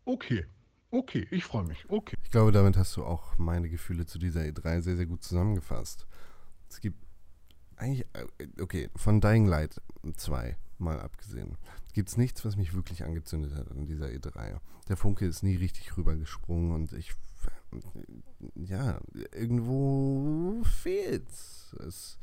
okay. 0.05 0.45
Okay, 0.91 1.27
ich 1.31 1.45
freue 1.45 1.65
mich. 1.65 1.87
Okay. 1.89 2.17
Ich 2.23 2.31
glaube, 2.31 2.53
damit 2.53 2.77
hast 2.77 2.97
du 2.97 3.05
auch 3.05 3.39
meine 3.39 3.71
Gefühle 3.71 4.05
zu 4.05 4.19
dieser 4.19 4.43
E3 4.43 4.83
sehr, 4.83 4.97
sehr 4.97 5.07
gut 5.07 5.23
zusammengefasst. 5.23 6.07
Es 6.69 6.81
gibt 6.81 6.99
eigentlich, 7.77 8.07
äh, 8.13 8.47
okay, 8.61 8.91
von 8.95 9.21
Dying 9.21 9.47
Light 9.47 9.81
2 10.15 10.57
mal 10.83 11.01
abgesehen, 11.01 11.57
gibt 11.95 12.09
es 12.09 12.17
nichts, 12.17 12.45
was 12.45 12.57
mich 12.57 12.75
wirklich 12.75 13.05
angezündet 13.05 13.55
hat 13.55 13.71
an 13.71 13.87
dieser 13.87 14.07
E3. 14.07 14.59
Der 14.89 14.97
Funke 14.97 15.27
ist 15.27 15.43
nie 15.43 15.57
richtig 15.57 15.97
rübergesprungen 15.97 16.73
und 16.73 16.93
ich, 16.93 17.15
ja, 18.55 19.01
irgendwo 19.33 20.63
fehlt's. 20.65 21.75
Es, 21.87 22.19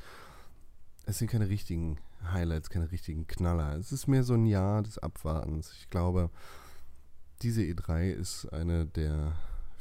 es 1.06 1.17
sind 1.17 1.32
keine 1.32 1.50
richtigen 1.50 1.98
Highlights, 2.24 2.69
keine 2.69 2.91
richtigen 2.91 3.28
Knaller. 3.28 3.78
Es 3.78 3.91
ist 3.91 4.08
mehr 4.08 4.24
so 4.24 4.34
ein 4.34 4.45
Jahr 4.45 4.84
des 4.84 4.98
Abwartens. 4.98 5.74
Ich 5.80 5.89
glaube, 5.89 6.30
diese 7.41 7.62
E3 7.62 8.12
ist 8.12 8.45
eine 8.48 8.86
der 8.86 9.34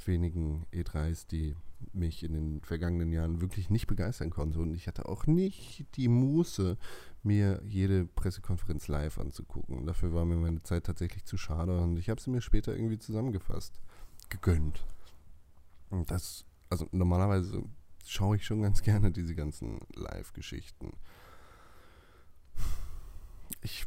wenigen 0.04 0.66
E3s, 0.72 1.26
die 1.28 1.54
mich 1.92 2.24
in 2.24 2.32
den 2.32 2.60
vergangenen 2.62 3.12
Jahren 3.12 3.40
wirklich 3.40 3.70
nicht 3.70 3.86
begeistern 3.86 4.30
konnte. 4.30 4.58
Und 4.60 4.74
ich 4.74 4.86
hatte 4.86 5.08
auch 5.08 5.26
nicht 5.26 5.86
die 5.96 6.08
Muße, 6.08 6.76
mir 7.28 7.60
jede 7.64 8.06
Pressekonferenz 8.06 8.88
live 8.88 9.18
anzugucken. 9.18 9.86
Dafür 9.86 10.12
war 10.12 10.24
mir 10.24 10.36
meine 10.36 10.62
Zeit 10.62 10.84
tatsächlich 10.84 11.24
zu 11.24 11.36
schade 11.36 11.78
und 11.78 11.96
ich 11.98 12.08
habe 12.08 12.20
sie 12.20 12.30
mir 12.30 12.40
später 12.40 12.74
irgendwie 12.74 12.98
zusammengefasst. 12.98 13.80
Gegönnt. 14.30 14.84
Und 15.90 16.10
das, 16.10 16.44
also 16.70 16.88
normalerweise 16.90 17.62
schaue 18.04 18.36
ich 18.36 18.44
schon 18.44 18.62
ganz 18.62 18.82
gerne 18.88 19.12
diese 19.12 19.34
ganzen 19.34 19.80
Live-Geschichten. 19.94 20.92
Ich, 23.62 23.86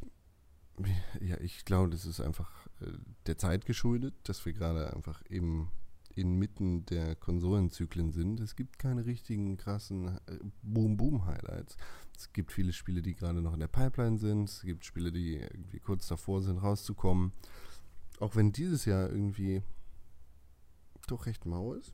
ja, 1.20 1.38
ich 1.40 1.66
glaube, 1.66 1.90
das 1.90 2.06
ist 2.06 2.22
einfach 2.22 2.52
äh, 2.82 2.92
der 3.26 3.38
Zeit 3.38 3.66
geschuldet, 3.66 4.14
dass 4.24 4.46
wir 4.46 4.54
gerade 4.54 4.94
einfach 4.96 5.24
eben 5.30 5.72
inmitten 6.16 6.86
der 6.86 7.16
Konsolenzyklen 7.16 8.12
sind. 8.12 8.40
Es 8.40 8.56
gibt 8.56 8.80
keine 8.80 9.06
richtigen 9.06 9.58
krassen 9.58 10.18
äh, 10.28 10.40
Boom-Boom-Highlights. 10.64 11.78
Es 12.16 12.34
gibt 12.34 12.52
viele 12.52 12.74
Spiele, 12.74 13.02
die 13.02 13.16
gerade 13.16 13.42
noch 13.42 13.54
in 13.54 13.60
der 13.60 13.68
Pipeline 13.68 14.18
sind. 14.18 14.50
Es 14.50 14.62
gibt 14.62 14.86
Spiele, 14.86 15.12
die 15.12 15.38
irgendwie 15.38 15.80
kurz 15.80 16.08
davor 16.08 16.42
sind, 16.42 16.58
rauszukommen. 16.58 17.32
Auch 18.20 18.36
wenn 18.36 18.52
dieses 18.52 18.86
Jahr 18.86 19.10
irgendwie 19.10 19.64
doch 21.08 21.26
recht 21.26 21.46
mau 21.46 21.74
ist. 21.74 21.94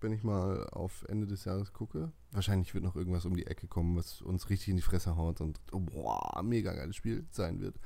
Wenn 0.00 0.12
ich 0.12 0.22
mal 0.22 0.68
auf 0.70 1.04
Ende 1.08 1.26
des 1.26 1.44
Jahres 1.44 1.72
gucke. 1.72 2.12
Wahrscheinlich 2.30 2.74
wird 2.74 2.84
noch 2.84 2.96
irgendwas 2.96 3.24
um 3.24 3.34
die 3.34 3.46
Ecke 3.46 3.66
kommen, 3.66 3.96
was 3.96 4.20
uns 4.20 4.50
richtig 4.50 4.68
in 4.68 4.76
die 4.76 4.82
Fresse 4.82 5.16
haut 5.16 5.40
und 5.40 5.60
oh, 5.72 5.80
boah, 5.80 6.42
mega 6.42 6.74
geiles 6.74 6.96
Spiel 6.96 7.24
sein 7.30 7.60
wird. 7.60 7.80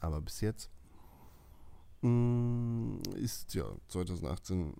Aber 0.00 0.20
bis 0.22 0.40
jetzt 0.40 0.70
ist 2.02 3.54
ja 3.54 3.64
2018 3.88 4.74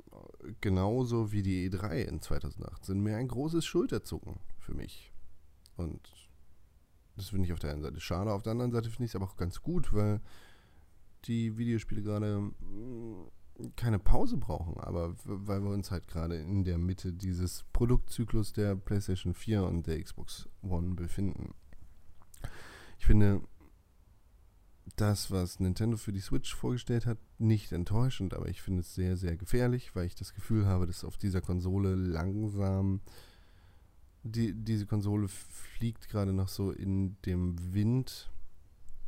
genauso 0.61 1.31
wie 1.31 1.43
die 1.43 1.71
E3 1.71 2.03
in 2.03 2.21
2018 2.21 3.01
mehr 3.01 3.17
ein 3.17 3.29
großes 3.29 3.65
Schulterzucken 3.65 4.41
für 4.59 4.75
mich. 4.75 5.13
Und 5.77 6.01
das 7.17 7.29
finde 7.29 7.47
ich 7.47 7.53
auf 7.53 7.61
der 7.61 7.71
einen 7.71 7.83
Seite 7.83 8.01
schade, 8.01 8.33
auf 8.33 8.43
der 8.43 8.53
anderen 8.53 8.73
Seite 8.73 8.91
finde 8.91 9.05
ich 9.05 9.13
es 9.13 9.17
aber 9.17 9.27
auch 9.27 9.37
ganz 9.37 9.63
gut, 9.63 9.93
weil 9.93 10.21
die 11.27 11.57
Videospiele 11.57 12.03
gerade 12.03 12.41
mm, 12.41 13.31
keine 13.77 14.01
Pause 14.01 14.39
brauchen, 14.39 14.81
aber 14.81 15.15
weil 15.25 15.61
wir 15.61 15.71
uns 15.71 15.93
halt 15.93 16.09
gerade 16.09 16.37
in 16.37 16.65
der 16.65 16.79
Mitte 16.79 17.13
dieses 17.13 17.65
Produktzyklus 17.73 18.53
der 18.53 18.75
PlayStation 18.75 19.35
4 19.35 19.63
und 19.65 19.87
der 19.87 20.03
Xbox 20.03 20.49
One 20.63 20.95
befinden. 20.95 21.55
Ich 22.99 23.07
finde, 23.07 23.43
das, 24.97 25.31
was 25.31 25.61
Nintendo 25.61 25.97
für 25.97 26.13
die 26.13 26.21
Switch 26.21 26.55
vorgestellt 26.55 27.07
hat, 27.07 27.19
nicht 27.39 27.73
enttäuschend, 27.73 28.35
aber 28.35 28.49
ich 28.49 28.63
finde 28.63 28.81
es 28.81 28.95
sehr, 28.95 29.17
sehr 29.17 29.37
gefährlich, 29.37 29.95
weil 29.95 30.07
ich 30.07 30.15
das 30.15 30.35
Gefühl 30.35 30.67
habe, 30.67 30.87
dass 30.87 31.05
auf 31.05 31.17
dieser 31.17 31.41
Konsole 31.41 31.95
langsam 31.95 33.01
die, 34.23 34.55
diese 34.55 34.87
Konsole 34.87 35.29
fliegt 35.29 36.09
gerade 36.09 36.33
noch 36.33 36.49
so 36.49 36.71
in 36.71 37.17
dem 37.27 37.75
Wind, 37.75 38.31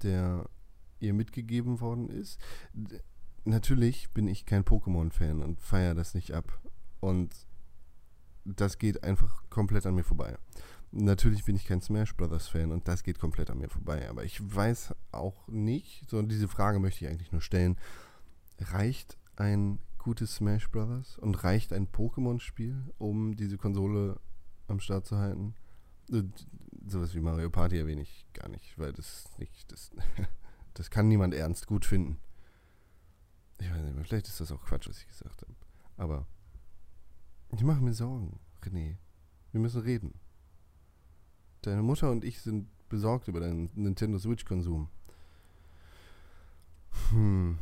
der 0.02 0.48
ihr 1.00 1.14
mitgegeben 1.14 1.80
worden 1.80 2.08
ist. 2.08 2.40
Natürlich 3.44 4.10
bin 4.10 4.26
ich 4.26 4.46
kein 4.46 4.64
Pokémon-Fan 4.64 5.42
und 5.42 5.60
feiere 5.60 5.94
das 5.94 6.14
nicht 6.14 6.32
ab. 6.32 6.60
Und 7.00 7.34
das 8.44 8.78
geht 8.78 9.04
einfach 9.04 9.42
komplett 9.50 9.86
an 9.86 9.94
mir 9.94 10.04
vorbei. 10.04 10.36
Natürlich 10.96 11.44
bin 11.44 11.56
ich 11.56 11.64
kein 11.64 11.80
Smash 11.80 12.14
Brothers 12.14 12.46
Fan 12.46 12.70
und 12.70 12.86
das 12.86 13.02
geht 13.02 13.18
komplett 13.18 13.50
an 13.50 13.58
mir 13.58 13.68
vorbei. 13.68 14.08
Aber 14.08 14.22
ich 14.22 14.40
weiß 14.40 14.94
auch 15.10 15.48
nicht, 15.48 16.08
so 16.08 16.22
diese 16.22 16.46
Frage 16.46 16.78
möchte 16.78 17.04
ich 17.04 17.10
eigentlich 17.10 17.32
nur 17.32 17.40
stellen: 17.40 17.76
Reicht 18.60 19.18
ein 19.34 19.80
gutes 19.98 20.36
Smash 20.36 20.70
Brothers 20.70 21.18
und 21.18 21.42
reicht 21.42 21.72
ein 21.72 21.88
Pokémon-Spiel, 21.88 22.94
um 22.98 23.34
diese 23.34 23.58
Konsole 23.58 24.20
am 24.68 24.78
Start 24.78 25.04
zu 25.04 25.18
halten? 25.18 25.56
Sowas 26.86 27.12
wie 27.12 27.20
Mario 27.20 27.50
Party 27.50 27.76
erwähne 27.76 28.02
ich 28.02 28.28
gar 28.32 28.48
nicht, 28.48 28.78
weil 28.78 28.92
das 28.92 29.24
nicht, 29.38 29.72
das, 29.72 29.90
das 30.74 30.90
kann 30.90 31.08
niemand 31.08 31.34
ernst 31.34 31.66
gut 31.66 31.84
finden. 31.84 32.20
Ich 33.58 33.68
weiß 33.68 33.82
nicht, 33.82 34.06
vielleicht 34.06 34.28
ist 34.28 34.40
das 34.40 34.52
auch 34.52 34.64
Quatsch, 34.64 34.88
was 34.88 35.00
ich 35.00 35.08
gesagt 35.08 35.42
habe. 35.42 35.54
Aber 35.96 36.28
ich 37.50 37.64
mache 37.64 37.80
mir 37.80 37.94
Sorgen, 37.94 38.38
René. 38.62 38.98
Wir 39.50 39.60
müssen 39.60 39.80
reden. 39.80 40.20
Deine 41.66 41.82
Mutter 41.82 42.10
und 42.10 42.24
ich 42.24 42.40
sind 42.40 42.68
besorgt 42.88 43.28
über 43.28 43.40
deinen 43.40 43.70
Nintendo 43.74 44.18
Switch-Konsum. 44.18 44.88
Hm. 47.10 47.58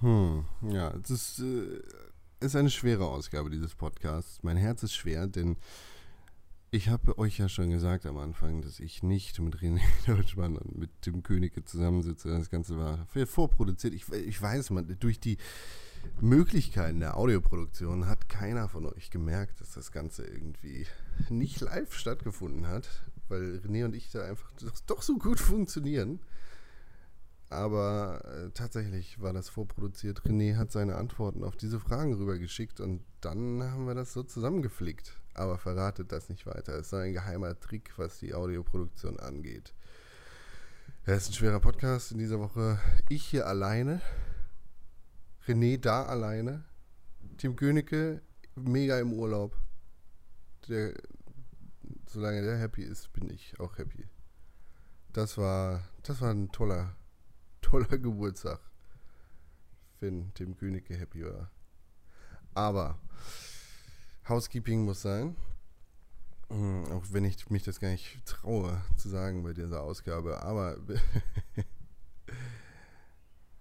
Hm. 0.00 0.44
Ja, 0.62 0.92
es 1.02 1.10
ist, 1.10 1.38
äh, 1.40 1.82
ist 2.40 2.56
eine 2.56 2.70
schwere 2.70 3.06
Ausgabe 3.06 3.50
dieses 3.50 3.74
Podcasts. 3.74 4.42
Mein 4.42 4.56
Herz 4.56 4.82
ist 4.82 4.94
schwer, 4.94 5.26
denn 5.26 5.56
ich 6.70 6.88
habe 6.88 7.18
euch 7.18 7.38
ja 7.38 7.48
schon 7.48 7.70
gesagt 7.70 8.06
am 8.06 8.18
Anfang, 8.18 8.60
dass 8.62 8.80
ich 8.80 9.02
nicht 9.02 9.38
mit 9.40 9.56
René 9.56 9.80
Deutschmann 10.06 10.56
und 10.56 10.76
mit 10.76 10.90
Tim 11.00 11.22
Königke 11.22 11.64
zusammensitze. 11.64 12.28
Das 12.28 12.50
Ganze 12.50 12.76
war 12.76 13.06
vorproduziert. 13.26 13.94
Ich, 13.94 14.10
ich 14.12 14.40
weiß, 14.40 14.70
man, 14.70 14.96
durch 14.98 15.20
die 15.20 15.38
Möglichkeiten 16.20 17.00
der 17.00 17.16
Audioproduktion 17.16 18.06
hat 18.06 18.28
keiner 18.28 18.68
von 18.68 18.86
euch 18.86 19.10
gemerkt, 19.10 19.60
dass 19.60 19.72
das 19.72 19.92
Ganze 19.92 20.24
irgendwie 20.24 20.86
nicht 21.28 21.60
live 21.60 21.94
stattgefunden 21.94 22.66
hat, 22.66 22.88
weil 23.28 23.60
René 23.64 23.84
und 23.84 23.94
ich 23.94 24.10
da 24.10 24.24
einfach 24.24 24.50
doch 24.86 25.02
so 25.02 25.18
gut 25.18 25.40
funktionieren. 25.40 26.20
Aber 27.48 28.24
äh, 28.24 28.50
tatsächlich 28.50 29.20
war 29.20 29.32
das 29.32 29.48
vorproduziert. 29.48 30.22
René 30.22 30.56
hat 30.56 30.72
seine 30.72 30.96
Antworten 30.96 31.44
auf 31.44 31.56
diese 31.56 31.78
Fragen 31.78 32.14
rübergeschickt 32.14 32.80
und 32.80 33.04
dann 33.20 33.62
haben 33.62 33.86
wir 33.86 33.94
das 33.94 34.12
so 34.12 34.22
zusammengeflickt. 34.24 35.20
aber 35.36 35.58
verratet 35.58 36.12
das 36.12 36.28
nicht 36.28 36.46
weiter. 36.46 36.74
Es 36.74 36.88
ist 36.88 36.94
ein 36.94 37.12
geheimer 37.12 37.58
Trick, 37.58 37.92
was 37.96 38.18
die 38.18 38.34
Audioproduktion 38.34 39.20
angeht. 39.20 39.74
Es 41.04 41.22
ist 41.22 41.30
ein 41.30 41.34
schwerer 41.34 41.60
Podcast 41.60 42.12
in 42.12 42.18
dieser 42.18 42.40
Woche. 42.40 42.78
Ich 43.08 43.24
hier 43.24 43.46
alleine. 43.46 44.00
René 45.46 45.78
da 45.78 46.04
alleine. 46.04 46.64
Tim 47.36 47.54
Königke 47.56 48.22
mega 48.56 48.98
im 48.98 49.12
Urlaub. 49.12 49.56
Der, 50.68 50.94
solange 52.06 52.42
der 52.42 52.58
happy 52.58 52.82
ist, 52.82 53.12
bin 53.12 53.30
ich 53.30 53.58
auch 53.60 53.78
happy. 53.78 54.08
Das 55.12 55.38
war, 55.38 55.88
das 56.02 56.20
war 56.20 56.30
ein 56.30 56.50
toller, 56.50 56.96
toller 57.60 57.98
Geburtstag, 57.98 58.60
wenn 60.00 60.32
Tim 60.34 60.56
Königke 60.56 60.96
happy 60.96 61.24
war. 61.24 61.50
Aber 62.54 62.98
Housekeeping 64.28 64.84
muss 64.84 65.02
sein. 65.02 65.36
Hm, 66.48 66.84
Auch 66.92 67.04
wenn 67.10 67.24
ich 67.24 67.48
mich 67.50 67.64
das 67.64 67.80
gar 67.80 67.90
nicht 67.90 68.24
traue 68.24 68.80
zu 68.96 69.08
sagen 69.08 69.42
bei 69.42 69.52
dieser 69.52 69.82
Ausgabe. 69.82 70.42
Aber 70.42 70.78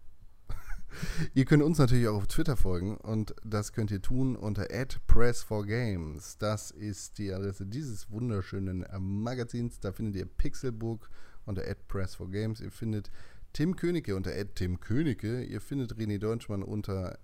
ihr 1.34 1.46
könnt 1.46 1.64
uns 1.64 1.78
natürlich 1.78 2.08
auch 2.08 2.16
auf 2.16 2.28
Twitter 2.28 2.56
folgen 2.56 2.98
und 2.98 3.36
das 3.44 3.74
könnt 3.74 3.92
ihr 3.92 4.02
tun 4.02 4.36
unter 4.36 4.64
@press4games. 4.64 6.38
Das 6.40 6.72
ist 6.72 7.18
die 7.18 7.34
Adresse 7.34 7.66
dieses 7.66 8.10
wunderschönen 8.10 8.84
äh, 8.84 9.00
Magazins. 9.00 9.80
Da 9.80 9.92
findet 9.92 10.16
ihr 10.16 10.26
Pixelburg 10.26 11.10
unter 11.46 11.64
@press4games. 11.64 12.62
Ihr 12.62 12.72
findet 12.72 13.12
Tim 13.54 13.76
Königke 13.76 14.16
unter 14.16 14.32
Tim 14.54 14.80
Königke. 14.80 15.44
Ihr 15.44 15.62
findet 15.62 15.96
René 15.96 16.20
Deutschmann 16.20 16.64
unter 16.64 17.20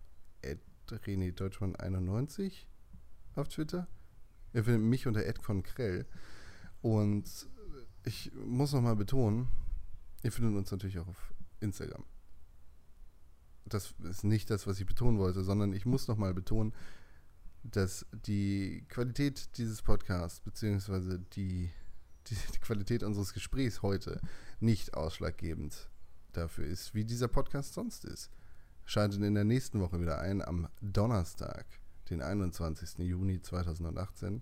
René 0.89 1.31
Deutschmann 1.33 1.75
91 1.75 2.67
auf 3.35 3.47
Twitter. 3.47 3.87
Ihr 4.53 4.63
findet 4.63 4.83
mich 4.83 5.07
unter 5.07 5.21
@conkrell. 5.33 6.05
Und 6.81 7.47
ich 8.03 8.31
muss 8.33 8.73
nochmal 8.73 8.95
betonen, 8.95 9.47
ihr 10.23 10.31
findet 10.31 10.55
uns 10.55 10.71
natürlich 10.71 10.99
auch 10.99 11.07
auf 11.07 11.33
Instagram. 11.59 12.03
Das 13.65 13.93
ist 14.03 14.23
nicht 14.23 14.49
das, 14.49 14.67
was 14.67 14.79
ich 14.79 14.85
betonen 14.85 15.19
wollte, 15.19 15.43
sondern 15.43 15.73
ich 15.73 15.85
muss 15.85 16.07
nochmal 16.07 16.33
betonen, 16.33 16.73
dass 17.63 18.05
die 18.11 18.85
Qualität 18.89 19.57
dieses 19.57 19.81
Podcasts, 19.81 20.41
beziehungsweise 20.41 21.19
die, 21.19 21.71
die, 22.27 22.35
die 22.53 22.59
Qualität 22.59 23.03
unseres 23.03 23.33
Gesprächs 23.33 23.81
heute 23.81 24.19
nicht 24.59 24.93
ausschlaggebend 24.95 25.89
dafür 26.33 26.65
ist, 26.65 26.93
wie 26.93 27.05
dieser 27.05 27.27
Podcast 27.27 27.73
sonst 27.73 28.05
ist. 28.05 28.31
Schaltet 28.85 29.21
in 29.21 29.33
der 29.33 29.45
nächsten 29.45 29.79
Woche 29.79 30.01
wieder 30.01 30.19
ein, 30.19 30.41
am 30.41 30.67
Donnerstag, 30.81 31.65
den 32.09 32.21
21. 32.21 32.97
Juni 32.99 33.41
2018, 33.41 34.41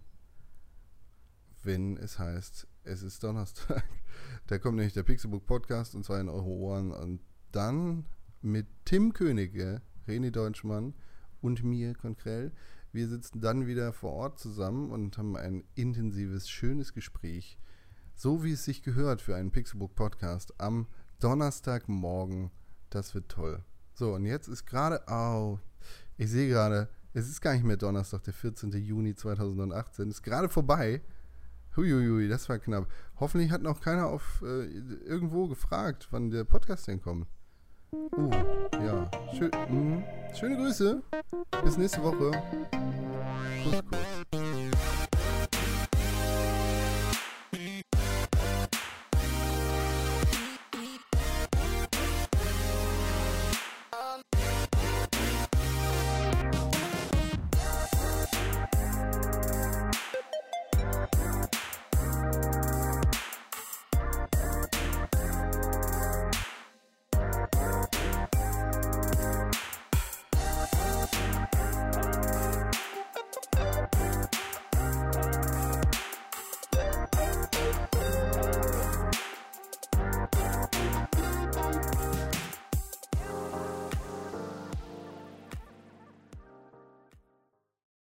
wenn 1.63 1.97
es 1.97 2.17
heißt, 2.17 2.67
es 2.83 3.03
ist 3.03 3.23
Donnerstag. 3.23 3.83
Da 4.47 4.57
kommt 4.57 4.75
nämlich 4.75 4.93
der 4.93 5.03
Pixelbook 5.03 5.45
Podcast 5.45 5.95
und 5.95 6.03
zwar 6.03 6.19
in 6.19 6.27
eure 6.27 6.49
Ohren 6.49 6.91
und 6.91 7.21
dann 7.51 8.05
mit 8.41 8.67
Tim 8.83 9.13
Königke, 9.13 9.81
René 10.07 10.31
Deutschmann 10.31 10.93
und 11.41 11.63
mir, 11.63 11.93
Konkrell. 11.93 12.51
Wir 12.91 13.07
sitzen 13.07 13.39
dann 13.39 13.67
wieder 13.67 13.93
vor 13.93 14.11
Ort 14.11 14.39
zusammen 14.39 14.91
und 14.91 15.17
haben 15.17 15.37
ein 15.37 15.63
intensives, 15.75 16.49
schönes 16.49 16.93
Gespräch, 16.93 17.57
so 18.15 18.43
wie 18.43 18.51
es 18.51 18.65
sich 18.65 18.83
gehört 18.83 19.21
für 19.21 19.35
einen 19.35 19.51
Pixelbook 19.51 19.95
Podcast 19.95 20.53
am 20.59 20.87
Donnerstagmorgen. 21.21 22.51
Das 22.89 23.15
wird 23.15 23.29
toll. 23.29 23.63
So, 23.93 24.15
und 24.15 24.25
jetzt 24.25 24.49
ist 24.49 24.65
gerade, 24.65 25.01
oh, 25.07 25.59
ich 26.17 26.29
sehe 26.29 26.49
gerade, 26.49 26.89
es 27.13 27.29
ist 27.29 27.41
gar 27.41 27.53
nicht 27.53 27.63
mehr 27.63 27.77
Donnerstag, 27.77 28.23
der 28.23 28.33
14. 28.33 28.71
Juni 28.71 29.15
2018, 29.15 30.09
ist 30.09 30.23
gerade 30.23 30.49
vorbei. 30.49 31.01
Huiuiui, 31.75 32.27
das 32.27 32.49
war 32.49 32.59
knapp. 32.59 32.87
Hoffentlich 33.19 33.51
hat 33.51 33.61
noch 33.61 33.81
keiner 33.81 34.07
auf 34.07 34.41
äh, 34.43 34.65
irgendwo 35.05 35.47
gefragt, 35.47 36.07
wann 36.11 36.29
der 36.29 36.43
Podcast 36.43 36.87
denn 36.87 37.01
kommt. 37.01 37.27
Uh, 37.93 38.29
ja. 38.73 39.11
Schön, 39.33 39.51
mh. 39.69 40.03
Schöne 40.33 40.55
Grüße. 40.57 41.01
Bis 41.63 41.77
nächste 41.77 42.01
Woche. 42.03 42.31
Kuss, 43.63 43.81
Kuss. 43.89 44.40